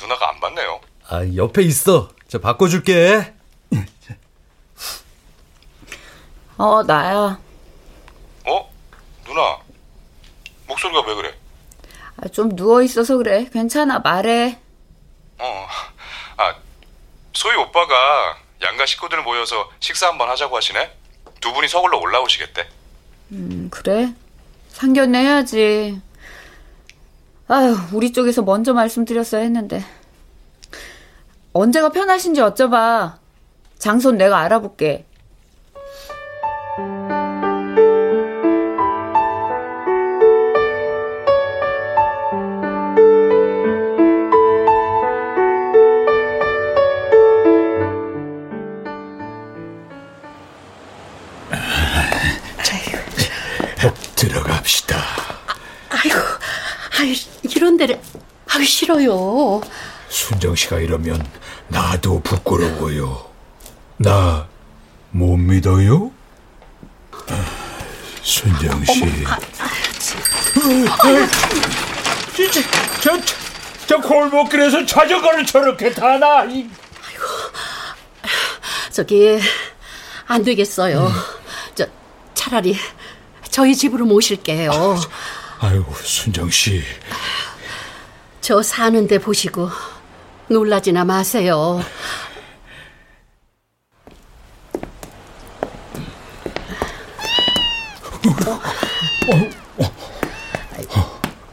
누나가 0.00 0.28
안 0.30 0.40
받네요. 0.40 0.80
아, 1.08 1.20
옆에 1.36 1.62
있어. 1.62 2.10
자, 2.28 2.38
바꿔줄게. 2.38 3.32
어, 6.58 6.82
나야. 6.82 7.38
어? 8.46 8.72
누나, 9.24 9.58
목소리가 10.66 11.02
왜 11.06 11.14
그래? 11.14 11.34
아, 12.18 12.28
좀 12.28 12.54
누워 12.56 12.82
있어서 12.82 13.16
그래. 13.16 13.48
괜찮아, 13.52 13.98
말해. 13.98 14.58
어, 15.38 15.66
아, 16.38 16.54
소희 17.32 17.56
오빠가 17.56 18.38
양가 18.64 18.86
식구들 18.86 19.22
모여서 19.22 19.70
식사 19.80 20.08
한번 20.08 20.28
하자고 20.30 20.56
하시네? 20.56 20.92
두 21.40 21.52
분이 21.52 21.68
서울로 21.68 22.00
올라오시겠대. 22.00 22.68
음, 23.32 23.68
그래? 23.70 24.14
상견례 24.70 25.18
해야지. 25.18 26.00
아유, 27.48 27.76
우리 27.92 28.12
쪽에서 28.12 28.42
먼저 28.42 28.72
말씀드렸어야 28.72 29.42
했는데. 29.42 29.84
언제가 31.52 31.90
편하신지 31.90 32.40
여쭤봐. 32.40 33.18
장소는 33.78 34.18
내가 34.18 34.38
알아볼게. 34.40 35.04
아유, 58.56 58.64
싫어요. 58.64 59.60
순정 60.08 60.54
씨가 60.54 60.78
이러면 60.78 61.26
나도 61.68 62.20
부끄러워요. 62.22 63.26
나 63.98 64.46
못 65.10 65.36
믿어요? 65.38 66.10
순정 68.22 68.84
씨. 68.84 69.00
진짜 72.34 72.60
저, 73.00 73.18
저 73.86 73.96
골목길에서 73.98 74.84
자전거를 74.84 75.46
저렇게 75.46 75.90
타나? 75.92 76.44
이- 76.44 76.68
저기, 78.92 79.38
안 80.26 80.42
되겠어요. 80.44 81.10
저, 81.74 81.86
차라리 82.34 82.76
저희 83.50 83.74
집으로 83.74 84.04
모실게요. 84.04 84.98
아이고 85.60 85.94
순정 86.02 86.50
씨. 86.50 86.82
저 88.46 88.62
사는데 88.62 89.18
보시고 89.18 89.68
놀라지나 90.46 91.04
마세요. 91.04 91.82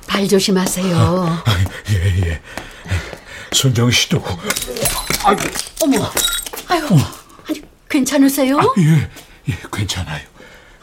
발 0.06 0.28
조심하세요. 0.28 1.44
예 1.90 2.28
예. 2.28 2.42
순정 3.54 3.90
씨도 3.90 4.24
어머, 5.82 6.12
아유, 6.68 6.88
아니 7.50 7.62
괜찮으세요? 7.90 8.60
예, 8.78 9.10
예 9.50 9.58
괜찮아요. 9.74 10.22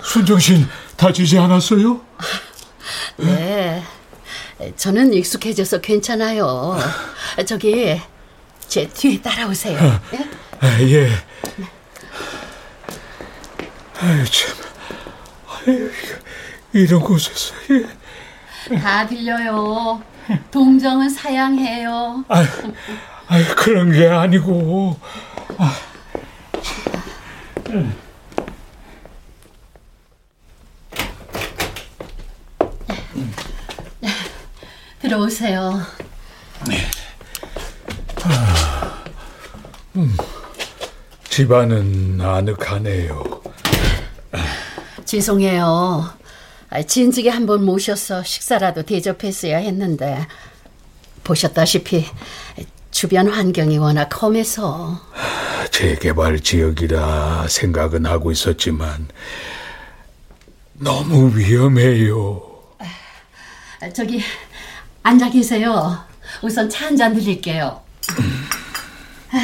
순정 0.02 0.40
씨는 0.40 0.68
다치지 0.96 1.38
않았어요? 1.38 2.00
네, 3.18 3.84
저는 4.76 5.12
익숙해져서 5.14 5.80
괜찮아요. 5.80 6.78
저기 7.46 8.00
제 8.68 8.86
뒤에 8.88 9.20
따라오세요. 9.20 9.78
예? 10.14 10.28
아, 10.60 10.80
예. 10.82 11.08
아유 14.00 14.24
참. 14.24 14.56
아유 15.66 15.90
이런 16.72 17.00
곳에서 17.00 17.54
예. 18.70 18.76
다 18.78 19.06
들려요. 19.06 20.02
동정은 20.50 21.08
사양해요. 21.08 22.24
아유, 22.28 22.46
아유 23.28 23.44
그런 23.56 23.90
게 23.92 24.06
아니고. 24.06 24.98
들어오세요. 35.10 35.82
집안은 41.28 42.20
아늑하네요. 42.20 43.42
죄송해요. 45.04 46.08
아, 46.70 46.82
진즉에 46.82 47.28
한번 47.28 47.64
모셔서 47.64 48.22
식사라도 48.22 48.84
대접했어야 48.84 49.56
했는데 49.58 50.28
보셨다시피 51.24 52.06
주변 52.92 53.26
환경이 53.26 53.78
워낙 53.78 54.22
험해서 54.22 55.00
재개발 55.72 56.38
지역이라 56.38 57.48
생각은 57.48 58.06
하고 58.06 58.30
있었지만 58.30 59.08
너무 60.74 61.36
위험해요. 61.36 62.46
아, 63.80 63.88
저기 63.92 64.22
앉아 65.02 65.30
계세요. 65.30 65.98
우선 66.42 66.68
차 66.68 66.86
한 66.86 66.96
잔 66.96 67.14
드릴게요. 67.14 67.80
아휴, 69.32 69.42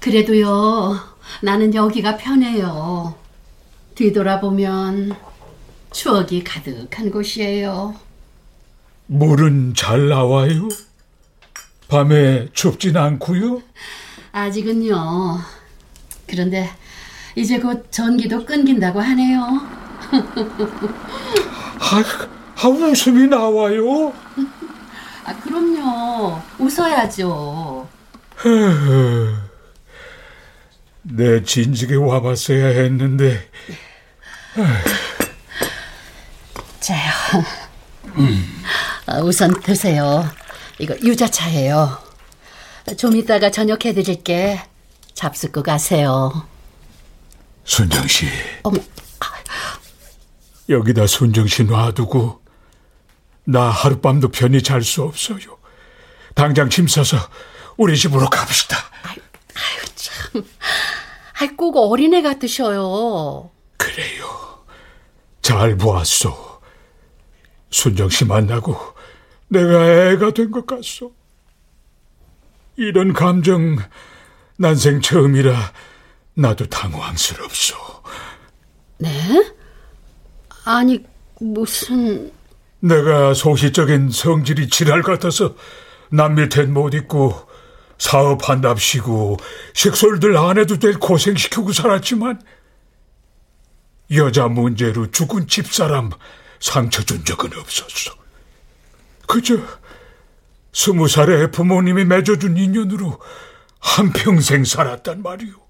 그래도요, 0.00 0.98
나는 1.42 1.74
여기가 1.74 2.16
편해요. 2.16 3.14
뒤돌아보면 3.94 5.16
추억이 5.92 6.44
가득한 6.44 7.10
곳이에요. 7.10 7.94
물은 9.06 9.74
잘 9.74 10.08
나와요? 10.08 10.68
밤에 11.88 12.48
춥진 12.52 12.96
않고요? 12.96 13.62
아직은요. 14.32 15.38
그런데 16.26 16.68
이제 17.36 17.58
곧 17.58 17.86
전기도 17.90 18.44
끊긴다고 18.44 19.00
하네요. 19.00 19.40
아, 21.78 22.02
아 22.58 22.68
웃음이 22.68 23.26
나와요? 23.28 24.12
아, 25.24 25.34
그럼요. 25.40 26.40
웃어야죠. 26.58 27.88
내 31.02 31.42
진즉에 31.42 31.94
와봤어야 31.96 32.66
했는데 32.66 33.48
자요. 36.80 37.12
아, 39.06 39.18
우선 39.20 39.60
드세요. 39.60 40.28
이거 40.78 40.94
유자차예요. 41.02 41.98
좀 42.96 43.16
이따가 43.16 43.50
저녁 43.50 43.84
해드릴게. 43.84 44.60
잡숫고 45.14 45.62
가세요. 45.62 46.46
순정 47.64 48.06
씨 48.06 48.26
어머, 48.62 48.78
여기다 50.68 51.06
순정 51.06 51.46
씨 51.48 51.64
놔두고 51.64 52.42
나 53.46 53.68
하룻밤도 53.70 54.28
편히 54.28 54.62
잘 54.62 54.82
수 54.82 55.02
없어요. 55.02 55.38
당장 56.34 56.68
짐 56.68 56.86
싸서 56.88 57.16
우리 57.76 57.96
집으로 57.96 58.28
갑시다. 58.28 58.76
아유 59.04 59.20
참. 59.94 60.44
아이 61.40 61.48
꼭 61.56 61.76
어린애 61.76 62.22
같으셔요. 62.22 63.50
그래요. 63.76 64.64
잘 65.42 65.76
보았소. 65.76 66.60
순정 67.70 68.08
씨 68.08 68.24
만나고 68.24 68.76
내가 69.48 70.10
애가 70.10 70.32
된 70.32 70.50
것 70.50 70.66
같소. 70.66 71.12
이런 72.76 73.12
감정 73.12 73.76
난생 74.58 75.00
처음이라 75.00 75.72
나도 76.34 76.66
당황스럽소. 76.66 77.76
네? 78.98 79.54
아니 80.64 81.04
무슨 81.40 82.32
내가 82.86 83.34
소시적인 83.34 84.10
성질이 84.10 84.68
지랄 84.68 85.02
같아서 85.02 85.54
남 86.10 86.36
밑엔 86.36 86.72
못 86.72 86.94
있고 86.94 87.48
사업한답시고 87.98 89.38
식솔들 89.74 90.36
안 90.36 90.58
해도 90.58 90.78
될 90.78 90.98
고생시키고 90.98 91.72
살았지만 91.72 92.40
여자 94.12 94.46
문제로 94.46 95.10
죽은 95.10 95.48
집사람 95.48 96.10
상처 96.60 97.02
준 97.02 97.24
적은 97.24 97.58
없었어. 97.58 98.14
그저 99.26 99.58
스무 100.72 101.08
살에 101.08 101.50
부모님이 101.50 102.04
맺어준 102.04 102.56
인연으로 102.56 103.18
한평생 103.80 104.64
살았단 104.64 105.22
말이오. 105.22 105.66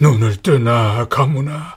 눈을 0.00 0.36
뜨나 0.36 1.06
감으나 1.08 1.76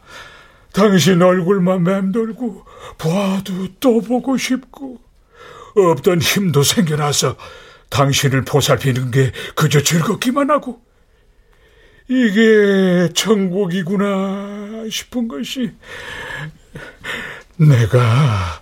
당신 0.77 1.19
얼굴만 1.23 1.83
맴돌고 1.83 2.63
봐도 2.99 3.67
또 3.79 3.99
보고 3.99 4.37
싶고 4.37 5.01
없던 5.75 6.21
힘도 6.21 6.61
생겨나서 6.61 7.35
당신을 7.89 8.45
보살피는 8.45 9.09
게 9.09 9.31
그저 9.55 9.81
즐겁기만 9.81 10.51
하고 10.51 10.79
이게 12.07 13.11
천국이구나 13.15 14.87
싶은 14.91 15.27
것이 15.27 15.73
내가 17.55 18.61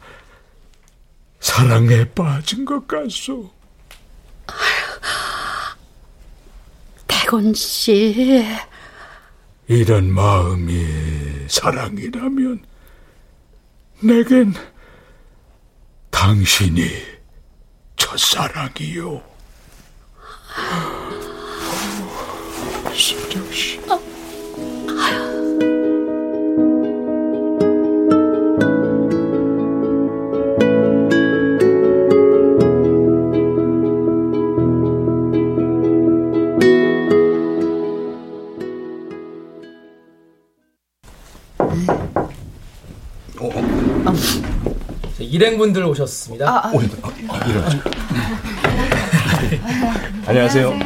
사랑에 1.42 2.06
빠진 2.12 2.64
것 2.64 2.88
같소. 2.88 3.52
태곤 7.08 7.54
씨 7.54 8.42
이런 9.68 10.14
마음이 10.14 10.86
사랑이라면 11.48 12.64
내겐 14.02 14.54
당신이 16.12 16.88
첫사랑이요. 17.98 19.22
순정 22.94 23.52
씨. 23.52 23.80
일행분들 45.36 45.84
오셨습니다. 45.84 46.50
아, 46.50 46.72
안녕하세요. 50.28 50.80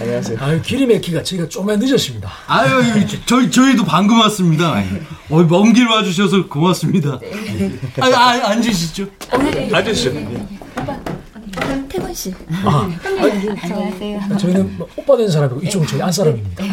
안녕하세요. 0.00 0.38
아유, 0.40 0.60
길이 0.62 0.84
막히가 0.84 1.22
저희가 1.22 1.48
조금만 1.48 1.78
늦었습니다. 1.78 2.28
아유, 2.48 2.82
저희 3.24 3.48
저희도 3.48 3.84
방금 3.84 4.18
왔습니다. 4.22 4.82
어, 5.30 5.42
먼길 5.44 5.86
와주셔서 5.86 6.48
고맙습니다. 6.48 7.20
아, 8.00 8.06
아, 8.06 8.50
앉으시죠. 8.50 9.06
앉으시죠. 9.72 10.12
태권 11.88 12.12
씨. 12.14 12.34
아, 12.64 12.90
안녕하세요. 13.62 14.38
저희는 14.38 14.76
뭐 14.76 14.88
오빠 14.96 15.16
된 15.16 15.30
사람이고 15.30 15.60
이쪽은 15.62 15.86
저희 15.86 16.02
안 16.02 16.10
사람입니다. 16.10 16.64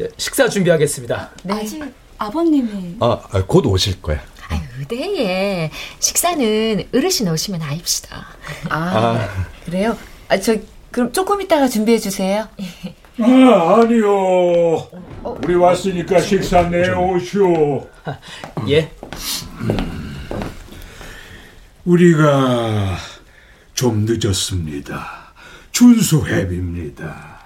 예, 0.00 0.08
식사 0.16 0.48
준비하겠습니다. 0.48 1.30
아직 1.48 1.84
아버님이 2.18 2.96
아, 3.00 3.20
아, 3.30 3.44
곧 3.46 3.66
오실 3.66 4.00
거야. 4.02 4.20
의대에 4.78 5.70
식사는 5.98 6.88
어르신 6.94 7.28
오시면 7.28 7.62
아입시다. 7.62 8.26
아, 8.68 9.28
그래요? 9.64 9.96
아, 10.28 10.38
저 10.38 10.56
그럼 10.90 11.12
조금 11.12 11.40
있다가 11.40 11.68
준비해 11.68 11.98
주세요. 11.98 12.46
아, 13.20 13.80
아니요. 13.80 14.88
우리 15.22 15.54
왔으니까 15.54 16.20
식사 16.20 16.62
내오시오. 16.62 17.88
예. 18.68 18.90
우리가 21.84 22.96
좀 23.74 24.06
늦었습니다. 24.08 25.32
준수회비입니다. 25.72 27.36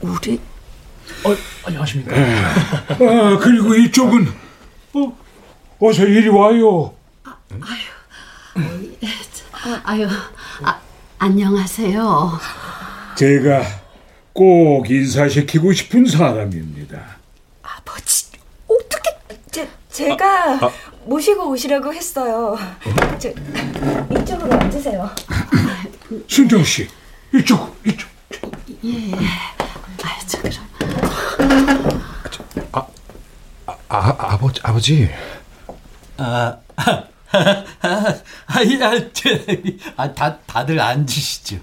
우리 0.00 0.40
어, 1.24 1.36
안녕하십니까. 1.64 2.14
아, 2.16 3.38
그리고 3.40 3.74
이쪽은 3.74 4.26
어, 4.94 5.18
어서 5.78 6.04
이리 6.04 6.28
와요. 6.28 6.94
아유, 9.84 10.08
아, 10.62 10.80
안녕하세요. 11.18 12.38
제가 13.16 13.62
꼭 14.32 14.90
인사시키고 14.90 15.72
싶은 15.72 16.06
사람입니다. 16.06 17.00
아버지 17.62 18.26
어떻게 18.66 19.10
제 19.50 19.68
제가 19.90 20.72
모시고 21.04 21.50
오시라고 21.50 21.92
했어요. 21.94 22.58
저, 23.18 23.28
이쪽으로 24.20 24.52
앉으세요. 24.54 25.08
순정 26.26 26.64
씨, 26.64 26.88
이쪽, 27.32 27.76
이쪽. 27.86 28.08
예. 28.84 29.12
아, 30.02 30.18
저 30.26 30.38
그럼. 30.40 30.71
아, 33.94 34.16
아버지, 34.18 34.60
아버지. 34.62 35.10
아, 36.16 36.56
아, 36.76 37.04
아, 37.32 37.64
아, 37.82 38.14
아, 38.46 39.12
제, 39.12 39.62
아, 39.96 40.12
다, 40.14 40.38
다들 40.46 40.80
앉으시죠. 40.80 41.56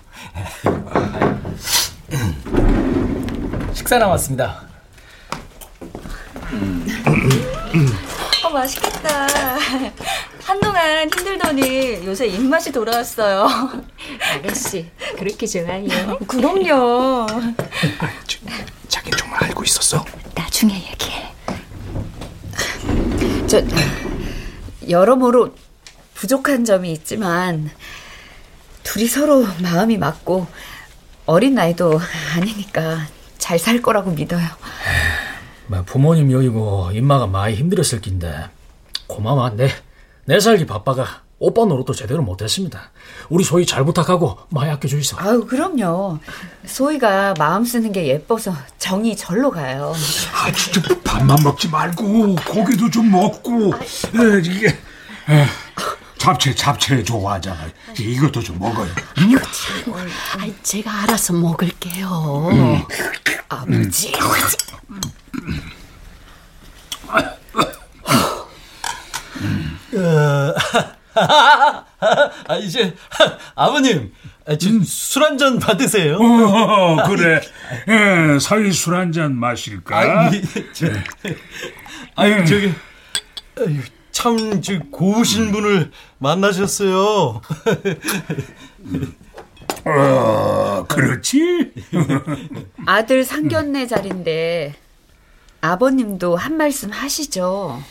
식사 3.73 3.97
나왔습니다. 3.97 4.69
어 8.49 8.51
맛있겠다. 8.51 9.27
한동안 10.43 11.07
힘들더니 11.09 12.03
요새 12.05 12.25
입맛이 12.25 12.71
돌아왔어요. 12.71 13.47
아가씨, 14.37 14.89
그렇게 15.17 15.45
좋아해요? 15.45 16.17
그럼요. 16.27 17.27
자긴 18.87 19.13
정말 19.15 19.43
알고 19.43 19.63
있었어? 19.63 20.03
나중에 20.33 20.73
얘기해. 20.73 21.31
저 23.47 23.61
여러모로 24.89 25.53
부족한 26.15 26.65
점이 26.65 26.91
있지만 26.93 27.69
둘이 28.81 29.05
서로 29.07 29.45
마음이 29.61 29.97
맞고 29.97 30.47
어린 31.27 31.53
나이도 31.53 31.99
아니니까 32.35 33.05
잘 33.37 33.59
살 33.59 33.81
거라고 33.81 34.11
믿어요. 34.11 34.47
뭐 35.69 35.83
부모님 35.83 36.31
여기고 36.31 36.89
임마가 36.93 37.27
많이 37.27 37.55
힘들었을 37.55 38.01
낀데 38.01 38.49
고마워 39.05 39.51
내, 39.51 39.69
내 40.25 40.39
살기 40.39 40.65
바빠가 40.65 41.21
오빠 41.37 41.63
노릇도 41.63 41.93
제대로 41.93 42.23
못했습니다. 42.23 42.91
우리 43.29 43.43
소희 43.43 43.65
잘 43.67 43.85
부탁하고 43.85 44.39
많이 44.49 44.71
아껴주이소. 44.71 45.17
아유 45.19 45.45
그럼요. 45.45 46.17
소희가 46.65 47.35
마음 47.37 47.63
쓰는 47.63 47.91
게 47.91 48.07
예뻐서 48.07 48.53
정이 48.79 49.15
절로 49.15 49.51
가요. 49.51 49.93
아, 50.33 50.51
진짜 50.51 50.81
밥만 51.03 51.43
먹지 51.43 51.69
말고 51.69 52.35
고기도 52.47 52.89
좀 52.89 53.11
먹고 53.11 53.73
에, 53.75 54.39
이게 54.43 54.67
에, 54.69 55.45
잡채 56.17 56.55
잡채 56.55 57.03
좋아하잖아. 57.03 57.69
이것도 57.97 58.41
좀 58.41 58.57
먹어요. 58.59 58.89
아, 59.93 60.47
제가 60.63 61.03
알아서 61.03 61.33
먹을게요. 61.33 62.85
아버지. 63.47 64.11
어, 64.15 64.99
아, 72.47 72.55
이제, 72.61 72.95
아버님, 73.55 74.13
술한 74.85 75.37
잔 75.37 75.59
받으세요. 75.59 76.15
어, 76.17 77.03
그래. 77.07 77.41
에, 77.87 78.39
사위 78.39 78.71
술 78.71 78.95
한 78.95 79.11
잔 79.11 79.35
마실까? 79.35 79.97
아니, 79.97 80.41
저, 80.73 80.87
아니, 82.15 82.45
저기, 82.45 82.73
아유, 83.57 83.79
참, 84.11 84.61
저, 84.61 84.79
고우신 84.91 85.51
분을 85.51 85.91
만나셨어요. 86.19 87.41
어, 89.85 90.85
그렇지? 90.87 91.71
아들 92.85 93.23
상견례 93.23 93.87
자리인데 93.87 94.75
아버님도 95.61 96.35
한 96.35 96.57
말씀 96.57 96.89
하시죠. 96.89 97.81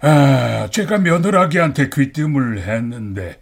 아, 0.00 0.68
제가 0.70 0.98
며느라기한테 0.98 1.90
귀뜸을 1.92 2.62
했는데 2.62 3.40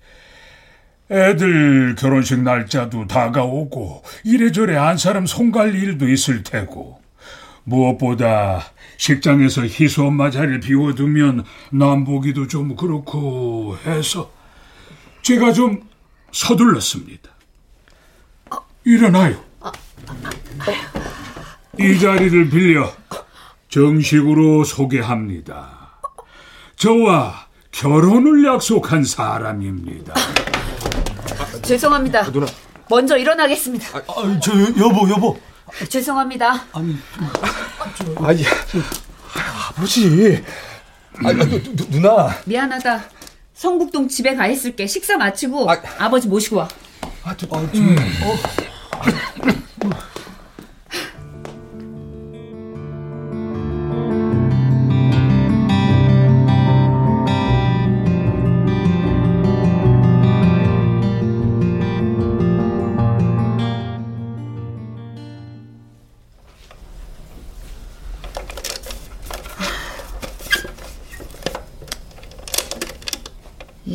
애들 1.10 1.96
결혼식 1.96 2.40
날짜도 2.40 3.06
다가오고 3.06 4.02
이래저래 4.24 4.76
안 4.76 4.96
사람 4.96 5.26
손갈 5.26 5.74
일도 5.74 6.08
있을 6.08 6.42
테고 6.42 7.02
무엇보다 7.64 8.62
식장에서 8.96 9.64
희수 9.64 10.04
엄마 10.04 10.30
자리를 10.30 10.60
비워두면 10.60 11.44
남보기도 11.70 12.46
좀 12.46 12.76
그렇고 12.76 13.76
해서 13.84 14.32
제가 15.22 15.52
좀 15.52 15.82
서둘렀습니다. 16.32 17.30
일어나요. 18.84 19.36
이 21.78 21.98
자리를 21.98 22.50
빌려 22.50 22.92
정식으로 23.68 24.64
소개합니다. 24.64 25.90
저와 26.76 27.46
결혼을 27.70 28.44
약속한 28.44 29.04
사람입니다. 29.04 30.14
죄송합니다. 31.62 32.26
먼저 32.88 33.16
일어나겠습니다. 33.16 33.98
아, 33.98 34.40
저, 34.42 34.52
여보, 34.78 35.08
여보. 35.08 35.38
죄송합니다. 35.88 36.64
아니, 36.72 36.96
아니, 38.18 38.44
아버지. 39.68 40.44
아, 41.24 41.32
누, 41.32 41.62
누, 41.62 41.90
누나. 41.90 42.28
미안하다. 42.44 43.04
성북동 43.54 44.08
집에 44.08 44.34
가 44.34 44.46
있을게. 44.48 44.86
식사 44.86 45.16
마치고 45.16 45.70
아, 45.70 46.10
버지 46.10 46.28
모시고 46.28 46.56
와. 46.56 46.68
아, 47.22 47.34
저, 47.36 47.46
아, 47.52 47.70
좀, 47.72 47.96
어. 48.24 48.61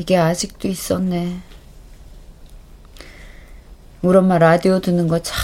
이게 0.08 0.15
아직도 0.15 0.70
있었네. 0.70 1.41
우리 4.02 4.18
엄마 4.18 4.38
라디오 4.38 4.80
듣는 4.80 5.08
거 5.08 5.20
참 5.20 5.36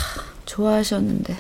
좋아하셨는데. 0.45 1.35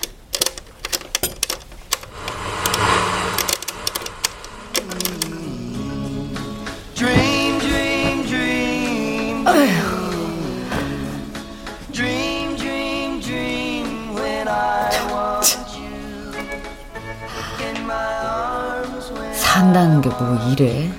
산다는 19.33 20.01
게 20.01 20.09
뭐 20.09 20.35
이래? 20.51 20.89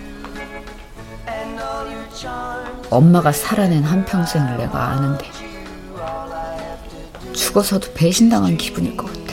엄마가 2.90 3.32
살아낸 3.32 3.82
한평생을 3.82 4.56
내가 4.56 4.90
아는데 4.90 5.26
죽어서도 7.54 7.92
배신당한 7.94 8.56
기분일 8.56 8.96
것 8.96 9.06
같아. 9.06 9.23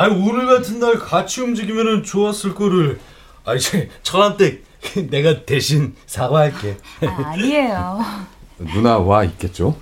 아 0.00 0.06
오늘 0.08 0.46
같은 0.46 0.80
날 0.80 0.98
같이 0.98 1.42
움직이면은 1.42 2.02
좋았을 2.02 2.54
거를 2.54 2.98
아 3.44 3.54
이제 3.54 3.90
천한댁 4.02 4.64
내가 5.10 5.44
대신 5.44 5.94
사과할게 6.06 6.78
아니에요. 7.00 8.00
누나 8.72 8.98
와 8.98 9.24
있겠죠? 9.24 9.76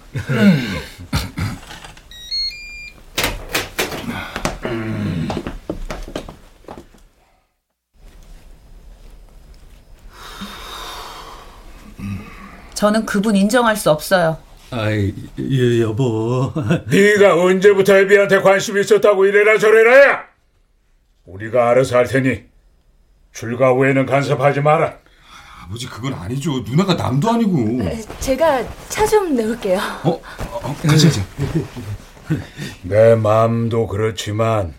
저는 12.75 13.07
그분 13.07 13.35
인정할 13.35 13.77
수 13.77 13.91
없어요. 13.91 14.48
아이 14.71 15.15
예, 15.39 15.81
여보 15.81 16.53
네가 16.91 17.43
언제부터 17.43 17.97
애비한테 17.99 18.41
관심 18.41 18.77
있었다고 18.79 19.25
이래라 19.27 19.59
저래라야. 19.59 20.25
우리가 21.25 21.71
알아서 21.71 21.97
할 21.97 22.07
테니 22.07 22.45
출가 23.33 23.73
후에는 23.73 24.05
간섭하지 24.07 24.61
마라. 24.61 24.99
아버지 25.65 25.87
그건 25.87 26.15
아니죠. 26.15 26.61
누나가 26.67 26.95
남도 26.95 27.31
아니고. 27.31 27.79
제가 28.21 28.63
차 28.89 29.07
좀 29.07 29.35
내올게요. 29.35 29.79
어? 30.05 30.11
어 30.63 30.77
같이 30.83 31.07
하자. 31.07 31.23
내 32.83 33.15
마음도 33.15 33.87
그렇지만 33.87 34.75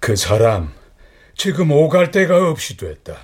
그 0.00 0.16
사람 0.16 0.72
지금 1.36 1.70
오갈 1.70 2.10
데가 2.10 2.50
없이 2.50 2.76
됐다. 2.76 3.14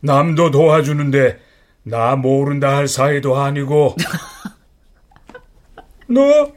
남도 0.00 0.50
도와주는데 0.50 1.40
나 1.84 2.14
모른다 2.16 2.76
할 2.76 2.86
사이도 2.86 3.36
아니고 3.38 3.96
너 6.08 6.52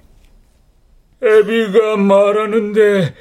애비가 1.23 1.97
말하는데 1.97 3.15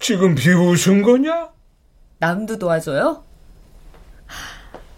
지금 0.00 0.34
비웃은 0.34 1.02
거냐? 1.02 1.50
남도 2.18 2.58
도와줘요? 2.58 3.24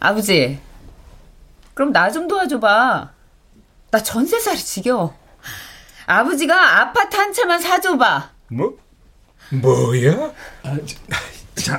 아버지, 0.00 0.60
그럼 1.74 1.92
나 1.92 2.10
좀 2.10 2.26
도와줘봐. 2.28 3.12
나 3.90 3.98
전세살이 4.02 4.58
지겨워. 4.58 5.16
아버지가 6.06 6.80
아파트 6.80 7.16
한 7.16 7.32
채만 7.32 7.60
사줘봐. 7.60 8.30
뭐? 8.48 8.76
뭐야? 9.62 10.32
자, 11.64 11.74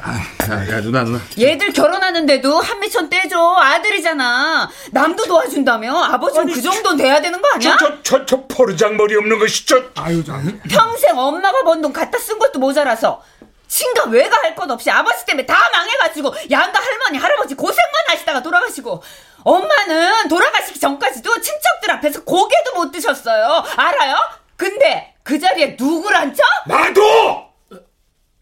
야, 0.50 0.70
야 0.70 0.82
누나 0.82 1.04
누나. 1.04 1.20
얘들 1.40 1.74
결혼하는데도 1.74 2.58
한미천 2.60 3.10
떼줘. 3.10 3.56
아들이잖아. 3.60 4.70
남도 4.92 5.26
도와준다며? 5.26 5.94
아버지는 6.06 6.48
그 6.54 6.62
정도는 6.62 6.98
돼야 6.98 7.20
되는 7.22 7.42
거 7.42 7.48
아니야? 7.54 7.78
저, 7.80 7.88
저, 7.88 8.02
저, 8.04 8.26
저 8.26 8.48
포르장 8.48 8.96
머리 8.98 9.16
없는 9.16 9.40
것이 9.40 9.66
저. 9.66 9.84
아유, 9.96 10.24
자. 10.24 10.40
평생 10.70 11.18
엄마가 11.18 11.64
번 11.64 11.82
돈 11.82 11.92
갖다 11.92 12.18
쓴 12.18 12.40
것도 12.40 12.60
모자라서 12.60 13.22
친가 13.68 14.06
외가 14.06 14.38
할 14.44 14.56
것 14.56 14.70
없이 14.70 14.90
아버지 14.90 15.26
때문에 15.26 15.46
다 15.46 15.58
망해가지고 15.74 16.34
양가 16.52 16.80
할머니 16.80 17.18
할아버지 17.18 17.56
고생만 17.56 17.92
하시다가 18.08 18.42
돌아가시고 18.44 19.04
엄마는 19.44 20.30
돌아가시기 20.30 20.80
전까지도 20.80 21.42
친척들 21.42 21.92
앞에서 21.92 22.24
고개도 22.24 22.76
못 22.76 22.92
드셨어요 22.92 23.64
알아요? 23.76 24.16
근데 24.56 25.16
그 25.24 25.40
자리에 25.40 25.76
누굴 25.76 26.16
앉혀? 26.16 26.42
나도! 26.68 27.53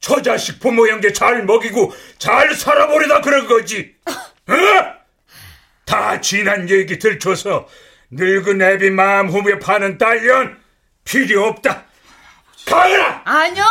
저 0.02 0.22
자식 0.22 0.60
부모 0.60 0.88
형제 0.88 1.14
잘 1.14 1.44
먹이고 1.46 1.94
잘 2.18 2.54
살아보려다 2.56 3.22
그런 3.22 3.48
거지. 3.48 3.96
어? 4.08 4.54
다 5.86 6.20
지난 6.20 6.68
얘기 6.70 6.98
들춰서 6.98 7.68
늙은 8.10 8.62
애비 8.62 8.90
마음 8.90 9.30
후에 9.30 9.60
파는 9.60 9.98
딸년 10.00 10.60
필요 11.06 11.46
없다. 11.46 11.86
가거라! 12.66 13.22
아니요 13.26 13.66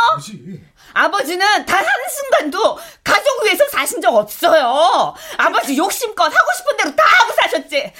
아버지는 0.93 1.65
단 1.65 1.85
한순간도 1.87 2.79
가족 3.05 3.45
위해서 3.45 3.65
사신 3.69 4.01
적 4.01 4.13
없어요 4.15 5.15
아버지 5.37 5.77
욕심껏 5.79 6.27
하고 6.27 6.53
싶은 6.57 6.77
대로 6.77 6.97
다 6.97 7.05
하고 7.07 7.33
사셨지 7.41 7.93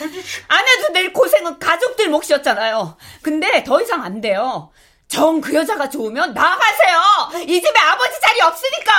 아내도 0.49 0.93
내일 0.93 1.13
고생은 1.13 1.61
가족들 1.61 2.09
몫이었잖아요 2.09 2.97
근데 3.23 3.63
더 3.63 3.81
이상 3.81 4.03
안 4.03 4.21
돼요 4.21 4.73
정 5.11 5.41
그 5.41 5.53
여자가 5.55 5.89
좋으면 5.91 6.33
나가세요 6.33 7.43
이 7.43 7.61
집에 7.61 7.79
아버지 7.81 8.13
자리 8.21 8.41
없으니까 8.41 8.93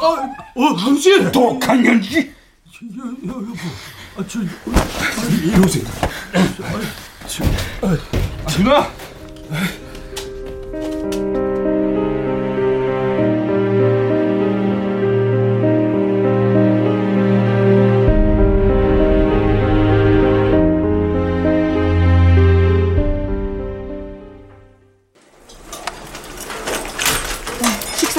어 0.00 0.16
아버지 0.54 1.30
독한 1.30 1.82
년지 1.82 2.34
아, 4.16 4.24
저, 4.28 4.40
이리 5.42 5.58
오세요 5.64 5.84
누나. 8.48 8.90
식사 10.72 11.33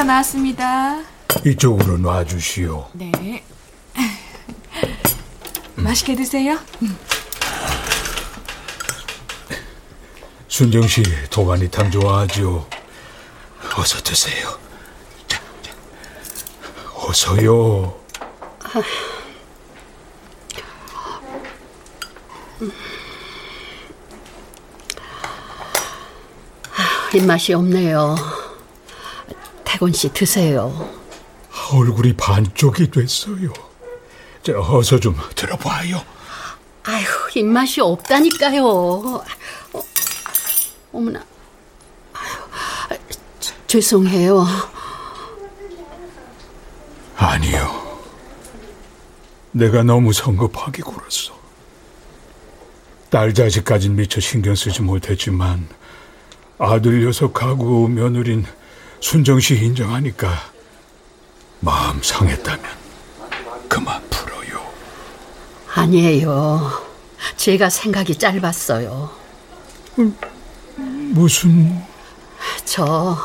나왔습니다. 0.06 1.02
이쪽으로 1.46 1.98
놔주시오. 1.98 2.90
네. 2.94 3.44
맛있게 5.76 6.16
드세요. 6.16 6.58
순정 10.48 10.88
씨 10.88 11.04
도가니탕 11.30 11.92
좋아하죠? 11.92 12.68
어서 13.78 14.02
드세요. 14.02 14.58
자, 15.28 15.42
자. 15.62 15.72
어서요. 16.96 18.00
입맛이 27.14 27.54
없네요. 27.54 28.45
태곤 29.66 29.92
씨 29.94 30.12
드세요. 30.14 30.90
얼굴이 31.74 32.14
반쪽이 32.14 32.92
됐어요. 32.92 33.52
자, 34.44 34.54
어서 34.60 35.00
좀 35.00 35.16
들어봐요. 35.36 36.02
아휴, 36.84 37.06
입맛이 37.36 37.82
없다니까요. 37.82 38.64
어, 39.74 39.84
어머나. 40.94 41.24
아휴, 42.14 42.98
저- 43.40 43.54
죄송해요. 43.68 44.46
아니요. 47.18 47.86
내가 49.52 49.84
너무 49.84 50.12
성급하게 50.14 50.84
굴었어. 50.84 51.34
딸 53.10 53.34
자식까진 53.34 53.96
미처 53.96 54.20
신경 54.20 54.54
쓰지 54.54 54.82
못했지만 54.82 55.68
아들 56.58 57.06
녀석하고 57.06 57.88
며느린 57.88 58.46
순정 59.06 59.40
씨 59.40 59.56
인정하니까 59.56 60.34
마음 61.60 62.02
상했다면 62.02 62.66
그만 63.70 64.02
풀어요. 64.10 64.60
아니에요. 65.76 66.72
제가 67.38 67.70
생각이 67.70 68.16
짧았어요. 68.16 69.12
무슨 71.12 71.84
저 72.66 73.16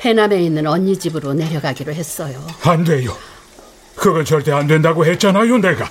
해남에 0.00 0.42
있는 0.42 0.66
언니 0.66 0.98
집으로 0.98 1.34
내려가기로 1.34 1.92
했어요. 1.92 2.42
안 2.62 2.82
돼요. 2.82 3.14
그건 3.96 4.24
절대 4.24 4.50
안 4.50 4.66
된다고 4.66 5.04
했잖아요, 5.04 5.58
내가. 5.58 5.90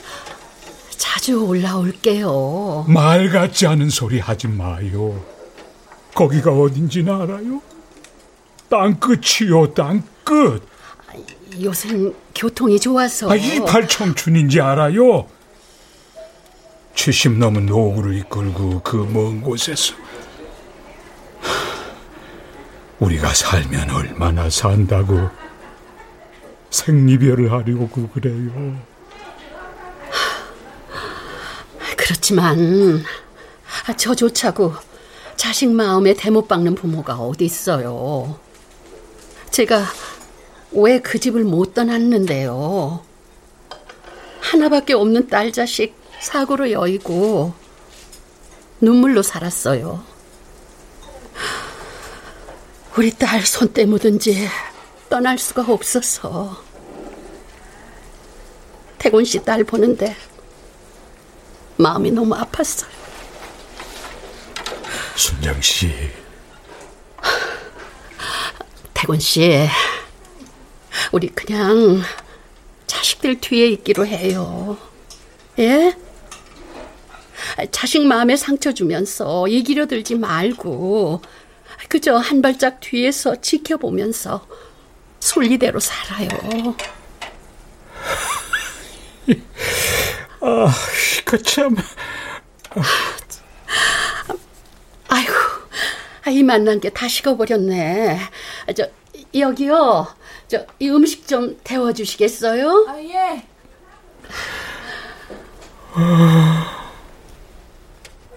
자주 0.98 1.46
올라올게요. 1.46 2.86
말 2.88 3.30
같지 3.30 3.68
않은 3.68 3.92
소리 3.92 4.20
하지 4.20 4.48
마요. 4.48 5.24
거기가 6.16 6.52
어딘지는 6.52 7.14
알아요? 7.22 7.75
땅끝이요, 8.80 9.74
땅끝. 9.74 10.62
요새 11.64 12.12
교통이 12.36 12.78
좋아서. 12.78 13.32
아, 13.32 13.36
이팔 13.36 13.88
청춘인지 13.88 14.60
알아요? 14.60 15.28
70 16.96 17.38
넘은 17.38 17.68
노후를 17.68 18.16
이끌고 18.18 18.82
그 18.82 18.98
먼 19.06 19.42
곳에서 19.42 19.96
우리가 23.00 23.34
살면 23.34 23.90
얼마나 23.92 24.50
산다고 24.50 25.30
생리별을 26.70 27.52
하려고 27.54 28.10
그래요. 28.10 28.78
그렇지만 31.98 33.04
저조차고 33.98 34.74
자식 35.38 35.70
마음에 35.70 36.14
대못 36.14 36.48
박는 36.50 36.76
부모가 36.76 37.16
어디 37.16 37.46
있어요. 37.46 38.38
제가 39.56 39.86
왜 40.74 41.00
그 41.00 41.18
집을 41.18 41.46
못 41.46 41.74
떠났는데요. 41.74 43.02
하나밖에 44.42 44.94
없는 44.94 45.30
딸 45.30 45.54
자식 45.54 45.96
사고로 46.20 46.72
여의고 46.72 47.54
눈물로 48.82 49.22
살았어요. 49.22 50.04
우리 52.98 53.12
딸 53.12 53.46
손때 53.46 53.86
묻은지 53.86 54.46
떠날 55.10 55.38
수가 55.38 55.64
없어서 55.72 56.62
태곤 58.98 59.24
씨 59.24 59.40
딸 59.40 59.64
보는데 59.64 60.18
마음이 61.78 62.12
너무 62.12 62.36
아팠어요. 62.36 62.90
순정 65.16 65.62
씨, 65.62 65.94
태곤 68.96 69.20
씨, 69.20 69.68
우리 71.12 71.28
그냥 71.30 72.02
자식들 72.88 73.40
뒤에 73.40 73.68
있기로 73.68 74.08
해요. 74.08 74.78
예? 75.60 75.96
자식 77.72 78.04
마음에 78.06 78.36
상처 78.36 78.74
주면서 78.74 79.48
이기려 79.48 79.86
들지 79.86 80.16
말고 80.16 81.22
그저 81.90 82.16
한 82.16 82.42
발짝 82.42 82.80
뒤에서 82.80 83.40
지켜보면서 83.42 84.48
순리대로 85.20 85.80
살아요. 85.80 86.30
아, 90.42 90.74
그 91.26 91.42
참. 91.44 91.76
아이고, 95.08 95.34
아, 96.26 96.30
이 96.32 96.44
만난 96.44 96.80
게 96.80 96.90
다 96.90 97.08
식어버렸네. 97.08 98.20
아, 98.68 98.74
저 98.74 98.88
여기요. 99.34 100.08
저 100.48 100.66
이 100.80 100.90
음식 100.90 101.28
좀 101.28 101.58
데워주시겠어요? 101.64 102.86
아, 102.90 103.00
예. 103.02 103.44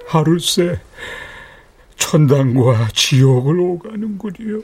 하루새 0.07 0.80
천당과 1.97 2.89
지옥을 2.95 3.59
오가는군요. 3.61 4.62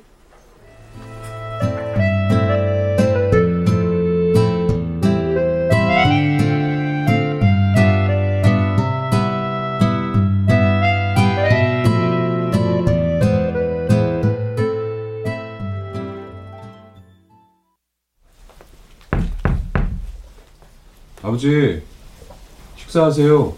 아버지, 21.35 21.82
식사하세요. 22.76 23.57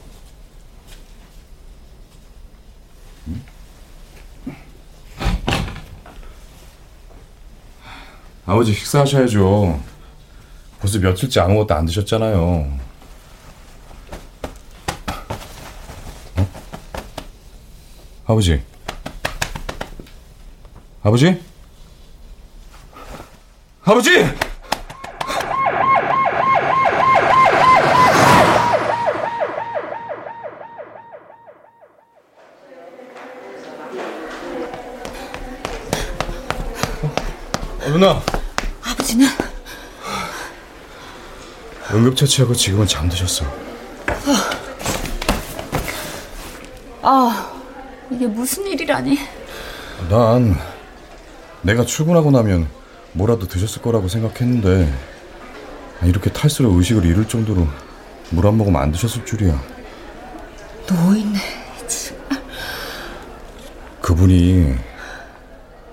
아버지 8.46 8.72
식사하셔야죠. 8.72 9.78
벌써 10.80 10.98
며칠째 11.00 11.40
아무것도 11.40 11.74
안 11.74 11.84
드셨잖아요. 11.84 12.40
어? 12.40 12.78
아버지. 18.24 18.62
아버지? 21.02 21.42
아버지! 23.84 24.45
누나. 37.98 38.20
아버지는 38.84 39.26
응급처치하고 41.90 42.52
지금은 42.54 42.86
잠드셨어. 42.86 43.46
아 47.00 47.52
이게 48.10 48.26
무슨 48.26 48.66
일이라니? 48.66 49.18
난 50.10 50.58
내가 51.62 51.86
출근하고 51.86 52.30
나면 52.30 52.68
뭐라도 53.12 53.46
드셨을 53.48 53.80
거라고 53.80 54.08
생각했는데 54.08 54.92
이렇게 56.04 56.30
탈수로 56.30 56.72
의식을 56.72 57.02
잃을 57.06 57.26
정도로 57.26 57.66
물 58.28 58.44
한 58.44 58.58
모금 58.58 58.76
안 58.76 58.92
드셨을 58.92 59.24
줄이야. 59.24 59.58
노인네. 60.86 61.38
그분이 64.02 64.74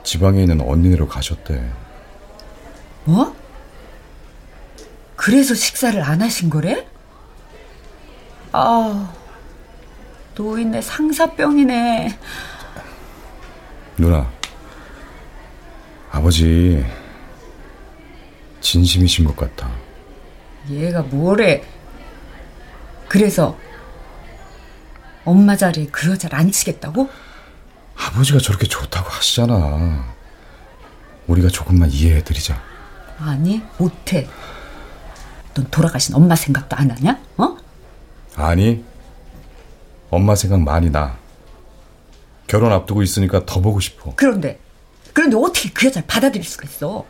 지방에 0.03 0.41
있는 0.41 0.59
언니네로 0.59 1.07
가셨대. 1.07 1.63
뭐? 3.05 3.35
그래서 5.15 5.53
식사를 5.53 6.01
안 6.01 6.21
하신 6.21 6.49
거래? 6.49 6.87
아 8.51 9.13
노인네 10.35 10.81
상사병이네. 10.81 12.19
누나, 13.97 14.29
아버지 16.11 16.83
진심이신 18.61 19.25
것 19.25 19.35
같아. 19.35 19.69
얘가 20.69 21.01
뭐래? 21.01 21.63
그래서 23.07 23.57
엄마 25.25 25.55
자리에 25.55 25.87
그 25.91 26.09
여자를 26.11 26.37
앉히겠다고? 26.37 27.07
아버지가 27.95 28.39
저렇게 28.39 28.65
좋다고 28.65 29.09
하시잖아. 29.09 30.13
우리가 31.27 31.49
조금만 31.49 31.89
이해해드리자. 31.91 32.61
아니 33.19 33.61
못해. 33.77 34.27
넌 35.53 35.67
돌아가신 35.69 36.15
엄마 36.15 36.35
생각도 36.35 36.75
안 36.75 36.89
하냐? 36.91 37.19
어? 37.37 37.57
아니, 38.35 38.83
엄마 40.09 40.35
생각 40.35 40.61
많이 40.61 40.89
나. 40.89 41.17
결혼 42.47 42.71
앞두고 42.71 43.03
있으니까 43.03 43.45
더 43.45 43.61
보고 43.61 43.79
싶어. 43.79 44.13
그런데 44.15 44.59
그런데 45.13 45.37
어떻게 45.37 45.69
그 45.71 45.87
여자를 45.87 46.07
받아들일 46.07 46.45
수가 46.45 46.67
있어? 46.67 47.05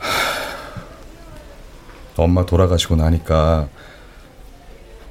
엄마 2.16 2.46
돌아가시고 2.46 2.96
나니까 2.96 3.68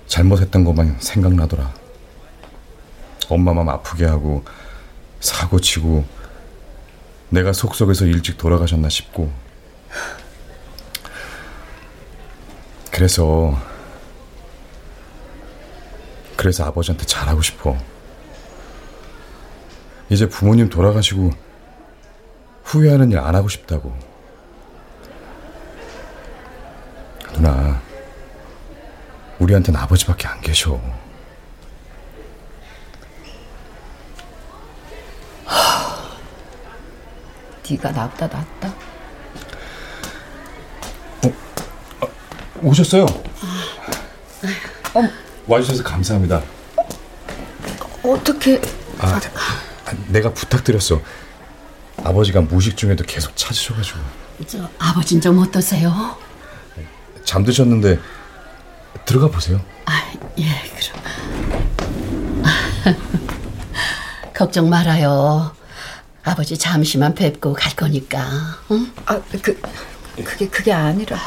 잘못했던 0.08 0.64
것만 0.64 0.98
생각나더라. 1.00 1.74
엄마 3.30 3.54
마음 3.54 3.70
아프게 3.70 4.06
하고 4.06 4.44
사고 5.20 5.60
치고 5.60 6.06
내가 7.30 7.54
속속에서 7.54 8.06
일찍 8.06 8.38
돌아가셨나 8.38 8.90
싶고 8.90 9.32
그래서 12.92 13.58
그래서 16.36 16.66
아버지한테 16.66 17.06
잘하고 17.06 17.42
싶어. 17.42 17.78
이제 20.10 20.28
부모님 20.28 20.70
돌아가시고 20.70 21.30
후회하는 22.64 23.12
일 23.12 23.18
안 23.18 23.36
하고 23.36 23.48
싶다고. 23.48 23.96
누나, 27.34 27.82
우리한테는 29.40 29.80
아버지밖에 29.80 30.28
안 30.28 30.42
계셔. 30.42 30.80
네가 37.70 37.92
나보다 37.92 38.28
낫다. 38.28 38.91
오셨어요? 42.62 43.06
와주셔서 45.48 45.84
감사합니다. 45.84 46.42
어떻게 48.04 48.62
아, 49.00 49.20
아, 49.86 49.94
내가 50.08 50.34
부탁드렸어. 50.34 51.02
아버지가 52.04 52.42
무식 52.42 52.78
중에도 52.78 53.04
계속 53.04 53.36
찾으셔가지고 53.36 54.00
저 54.48 54.70
아버진 54.80 55.22
좀 55.22 55.38
어떠세요? 55.40 56.18
잠드셨는데 57.24 58.00
들어가 59.06 59.28
보세요. 59.30 59.62
아, 59.86 60.12
예, 60.40 60.46
그럼. 60.80 61.02
걱정 64.34 64.70
말아요. 64.70 65.56
아버지 66.24 66.58
잠시만 66.58 67.14
뵙고 67.16 67.54
갈 67.54 67.76
거니까. 67.76 68.28
응? 68.72 68.92
아, 69.06 69.20
그 69.42 69.60
그게 70.24 70.48
그게 70.48 70.74
아니라 70.74 71.18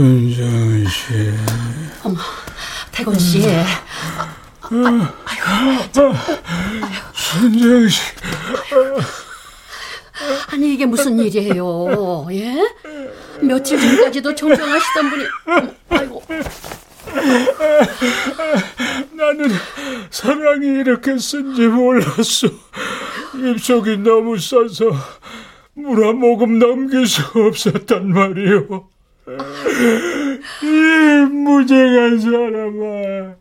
순정 0.00 0.88
씨. 0.88 1.30
어머, 2.04 2.16
태곤 2.90 3.18
씨. 3.18 3.42
순정 7.12 7.86
씨. 7.90 8.00
아니 10.52 10.72
이게 10.72 10.86
무슨 10.86 11.18
일이에요? 11.18 12.26
예? 12.32 12.56
며칠 13.42 13.78
전까지도 13.78 14.34
존경하시던 14.34 15.10
분이 15.10 15.24
아이고 15.90 16.22
나는 19.12 19.50
사랑이 20.10 20.66
이렇게 20.80 21.18
쓴지 21.18 21.66
몰랐어. 21.66 22.48
입속이 23.34 23.98
너무 23.98 24.38
싸서 24.38 24.92
물 25.74 26.06
한 26.06 26.16
모금 26.16 26.58
남길 26.58 27.06
수 27.06 27.20
없었단 27.38 28.08
말이오. 28.08 28.88
이 30.62 30.66
무죄한 31.30 32.18
사람아, 32.20 33.34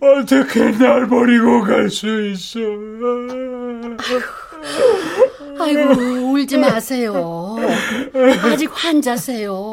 어떻게 0.00 0.70
날 0.72 1.06
버리고 1.08 1.62
갈 1.62 1.88
수 1.90 2.06
있어? 2.30 2.58
아이고 5.60 5.92
울지 6.32 6.58
마세요. 6.58 7.56
아직 8.42 8.70
환자세요. 8.72 9.72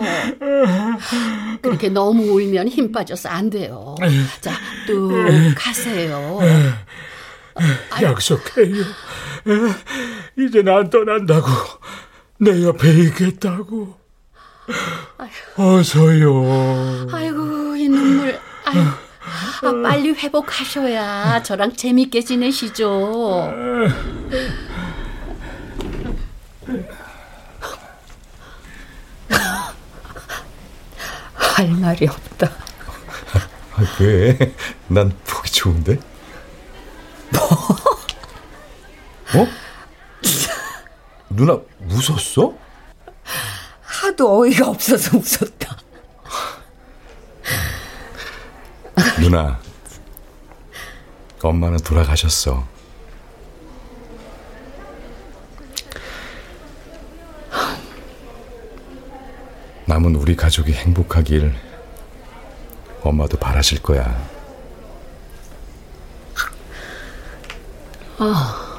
그렇게 1.62 1.90
너무 1.90 2.24
울면 2.32 2.68
힘 2.70 2.92
빠져서 2.92 3.30
안 3.30 3.50
돼요. 3.50 3.96
자, 4.42 4.52
뚝 4.88 5.12
가세요. 5.56 6.40
약속해요. 8.02 8.84
이젠 10.38 10.68
안 10.68 10.90
떠난다고. 10.90 11.48
내 12.40 12.64
옆에 12.64 12.90
있겠다고. 12.92 13.96
어서요. 15.58 17.08
아이고 17.12 17.76
이 17.76 17.88
눈물. 17.88 18.40
아, 18.66 19.72
빨리 19.84 20.12
회복하셔야 20.12 21.42
저랑 21.44 21.76
재밌게 21.76 22.22
지내시죠. 22.22 23.52
할 31.36 31.70
말이 31.70 32.08
없다. 32.08 32.48
아, 33.76 33.84
왜? 34.00 34.38
난 34.88 35.12
보기 35.26 35.52
좋은데? 35.52 36.00
뭐? 37.32 39.42
어? 39.44 39.48
누나 41.30 41.60
웃었어? 41.90 42.54
하도 44.06 44.42
어이가 44.42 44.68
없어서 44.70 45.18
웃었다. 45.18 45.78
누나, 49.20 49.60
엄마는 51.42 51.78
돌아가셨어. 51.80 52.64
남은 59.88 60.16
우리 60.16 60.36
가족이 60.36 60.74
행복하길 60.74 61.54
엄마도 63.02 63.38
바라실 63.38 63.82
거야. 63.82 64.30
아. 68.18 68.75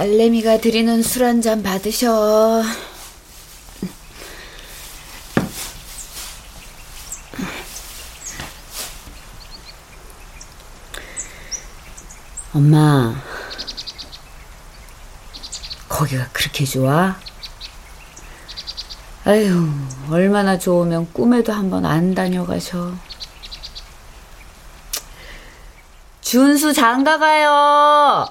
딸내미가 0.00 0.62
드리는 0.62 1.02
술 1.02 1.24
한 1.24 1.42
잔 1.42 1.62
받으셔. 1.62 2.62
엄마, 12.54 13.14
거기가 15.86 16.28
그렇게 16.32 16.64
좋아? 16.64 17.14
아휴, 19.26 19.68
얼마나 20.10 20.58
좋으면 20.58 21.12
꿈에도 21.12 21.52
한번 21.52 21.84
안 21.84 22.14
다녀가셔. 22.14 22.94
준수 26.22 26.72
장가 26.72 27.18
가요. 27.18 28.26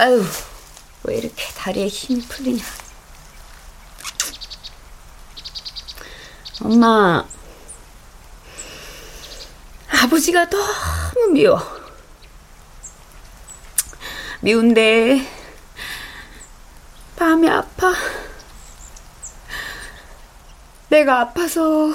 아유, 0.00 0.24
왜 1.02 1.18
이렇게 1.18 1.44
다리에 1.52 1.86
힘이 1.86 2.22
풀리냐. 2.22 2.64
엄마, 6.62 7.28
아버지가 9.90 10.48
너무 10.48 11.32
미워. 11.34 11.60
미운데, 14.40 15.20
마음이 17.18 17.46
아파. 17.50 17.92
내가 20.88 21.20
아파서, 21.20 21.92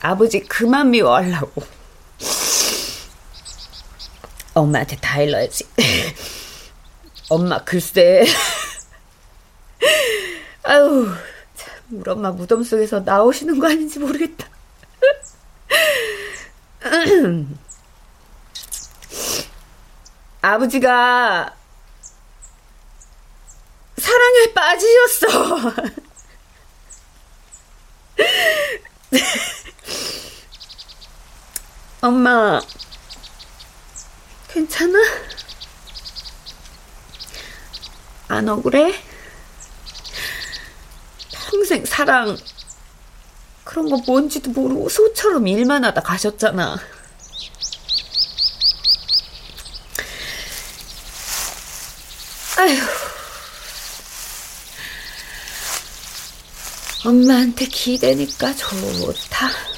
아버지 0.00 0.40
그만 0.40 0.90
미워하려고. 0.90 1.75
엄마한테 4.60 4.96
다 4.96 5.20
일러야지. 5.20 5.64
엄마 7.28 7.62
글쎄. 7.62 8.24
아유, 10.64 11.12
참, 11.54 11.74
우리 11.90 12.10
엄마 12.10 12.30
무덤 12.30 12.62
속에서 12.62 13.00
나오시는 13.00 13.58
거 13.58 13.66
아닌지 13.66 13.98
모르겠다. 13.98 14.48
아버지가 20.40 21.54
사랑에 23.98 24.52
빠지셨어. 24.54 25.26
엄마, 32.00 32.58
괜찮아? 34.56 34.98
안 38.28 38.48
억울해? 38.48 38.94
평생 41.30 41.84
사랑, 41.84 42.38
그런 43.64 43.90
거 43.90 43.98
뭔지도 44.06 44.52
모르고 44.52 44.88
소처럼 44.88 45.46
일만 45.46 45.84
하다 45.84 46.00
가셨잖아. 46.00 46.78
아휴. 52.56 52.76
엄마한테 57.04 57.66
기대니까 57.66 58.54
좋다. 58.56 59.75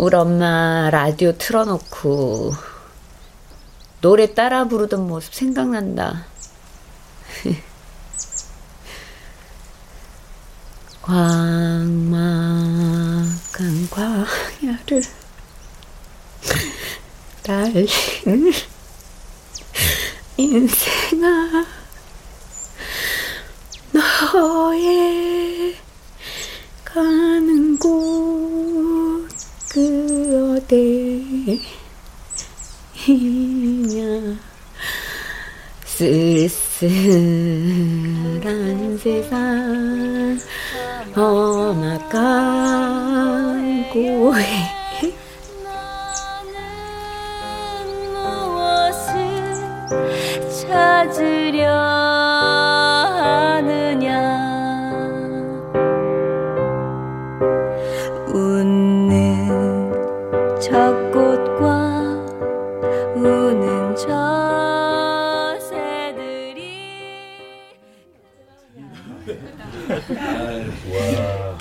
우리 0.00 0.16
엄마 0.16 0.88
라디오 0.88 1.36
틀어놓고 1.36 2.54
노래 4.00 4.32
따라 4.32 4.64
부르던 4.64 5.06
모습 5.06 5.34
생각난다. 5.34 6.24
광막한 11.02 12.30
광야를 13.90 15.02
달리는 17.44 18.52
인생아 20.38 21.66
너의 23.92 25.76
가는 26.86 27.76
곳 27.76 28.30
그 30.70 31.58
어디이냐. 33.08 34.38
쓸쓸 35.84 36.88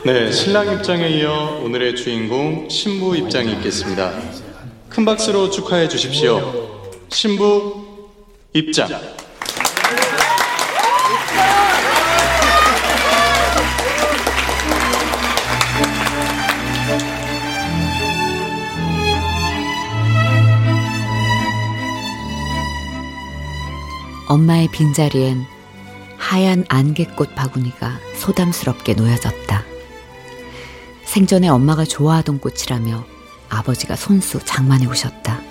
네, 0.05 0.31
신랑 0.31 0.73
입장에 0.73 1.09
이어 1.09 1.61
오늘의 1.63 1.95
주인공 1.97 2.69
신부 2.69 3.17
입장이 3.17 3.51
있겠습니다. 3.53 4.13
큰 4.87 5.03
박수로 5.03 5.49
축하해 5.49 5.89
주십시오. 5.89 6.93
신부 7.09 7.85
입장. 8.53 8.87
엄마의 24.29 24.69
빈자리엔 24.71 25.58
하얀 26.29 26.63
안개꽃 26.69 27.33
바구니가 27.33 27.99
소담스럽게 28.15 28.93
놓여졌다. 28.93 29.63
생전에 31.03 31.47
엄마가 31.47 31.85
좋아하던 31.85 32.39
꽃이라며 32.39 33.03
아버지가 33.49 33.95
손수 33.95 34.37
장만해 34.45 34.85
오셨다. 34.85 35.41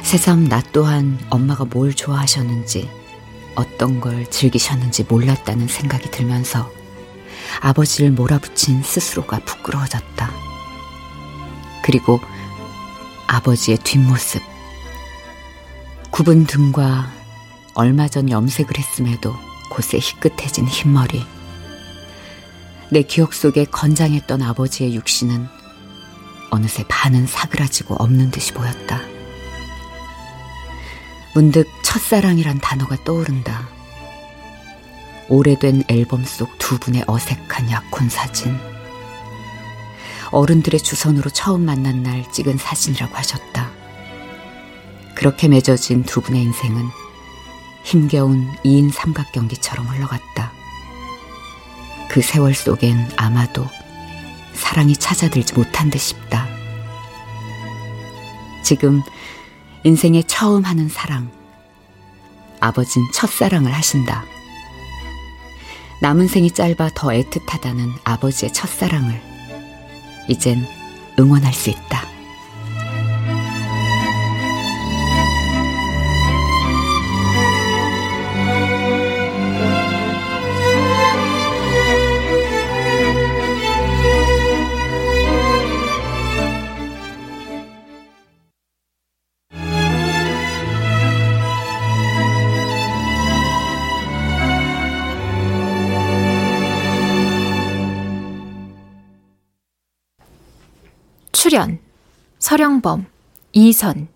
새삼 0.00 0.48
나 0.48 0.62
또한 0.72 1.18
엄마가 1.28 1.66
뭘 1.66 1.92
좋아하셨는지 1.92 2.88
어떤 3.56 4.00
걸 4.00 4.24
즐기셨는지 4.30 5.04
몰랐다는 5.04 5.68
생각이 5.68 6.10
들면서 6.10 6.72
아버지를 7.60 8.12
몰아붙인 8.12 8.82
스스로가 8.82 9.40
부끄러워졌다. 9.40 10.30
그리고 11.84 12.20
아버지의 13.26 13.76
뒷모습. 13.84 14.40
굽은 16.10 16.46
등과 16.46 17.25
얼마 17.76 18.08
전 18.08 18.30
염색을 18.30 18.78
했음에도 18.78 19.34
곳에 19.70 19.98
희끗해진 19.98 20.66
흰머리. 20.66 21.22
내 22.90 23.02
기억 23.02 23.34
속에 23.34 23.66
건장했던 23.66 24.40
아버지의 24.40 24.94
육신은 24.94 25.46
어느새 26.48 26.84
반은 26.88 27.26
사그라지고 27.26 27.96
없는 27.96 28.30
듯이 28.30 28.54
보였다. 28.54 29.02
문득 31.34 31.68
첫사랑이란 31.84 32.60
단어가 32.60 32.96
떠오른다. 33.04 33.68
오래된 35.28 35.84
앨범 35.88 36.24
속 36.24 36.56
두 36.58 36.78
분의 36.78 37.04
어색한 37.06 37.70
약혼 37.70 38.08
사진. 38.08 38.56
어른들의 40.30 40.80
주선으로 40.80 41.28
처음 41.28 41.66
만난 41.66 42.02
날 42.02 42.24
찍은 42.32 42.56
사진이라고 42.56 43.14
하셨다. 43.14 43.70
그렇게 45.14 45.48
맺어진 45.48 46.04
두 46.04 46.22
분의 46.22 46.40
인생은 46.40 47.05
힘겨운 47.86 48.52
2인 48.64 48.90
삼각 48.90 49.30
경기처럼 49.30 49.86
흘러갔다. 49.86 50.50
그 52.08 52.20
세월 52.20 52.52
속엔 52.52 53.12
아마도 53.16 53.64
사랑이 54.54 54.96
찾아들지 54.96 55.54
못한 55.54 55.88
듯 55.88 55.98
싶다. 55.98 56.48
지금 58.64 59.02
인생에 59.84 60.24
처음 60.24 60.64
하는 60.64 60.88
사랑. 60.88 61.30
아버진 62.58 63.04
첫사랑을 63.14 63.72
하신다. 63.72 64.24
남은 66.02 66.26
생이 66.26 66.50
짧아 66.50 66.90
더 66.92 67.10
애틋하다는 67.10 68.00
아버지의 68.02 68.52
첫사랑을 68.52 69.22
이젠 70.28 70.66
응원할 71.20 71.54
수 71.54 71.70
있다. 71.70 72.15
서령범, 102.56 103.04
이선, 103.52 104.08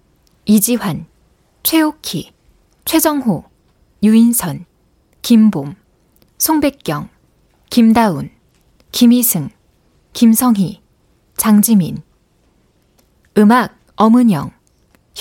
이지환, 0.47 1.05
최옥희, 1.63 2.33
최정호, 2.87 3.45
유인선, 4.03 4.65
김봄, 5.21 5.75
송백경, 6.39 7.11
김다운, 7.69 8.31
김희승, 8.93 9.51
김성희, 10.15 10.81
장지민. 11.37 11.99
음악 13.37 13.79
엄은영 13.97 14.53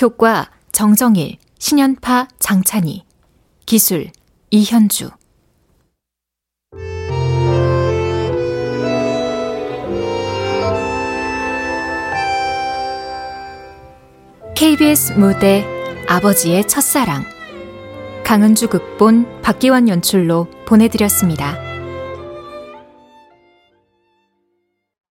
효과 0.02 0.50
정정일, 0.72 1.40
신연파 1.60 2.30
장찬희. 2.40 3.04
기술 3.66 4.12
이현주 4.50 5.10
KBS 14.60 15.14
무대 15.14 15.66
아버지의 16.06 16.68
첫사랑 16.68 17.24
강은주 18.26 18.68
극본 18.68 19.42
박기환 19.42 19.88
연출로 19.88 20.48
보내드렸습니다. 20.66 21.69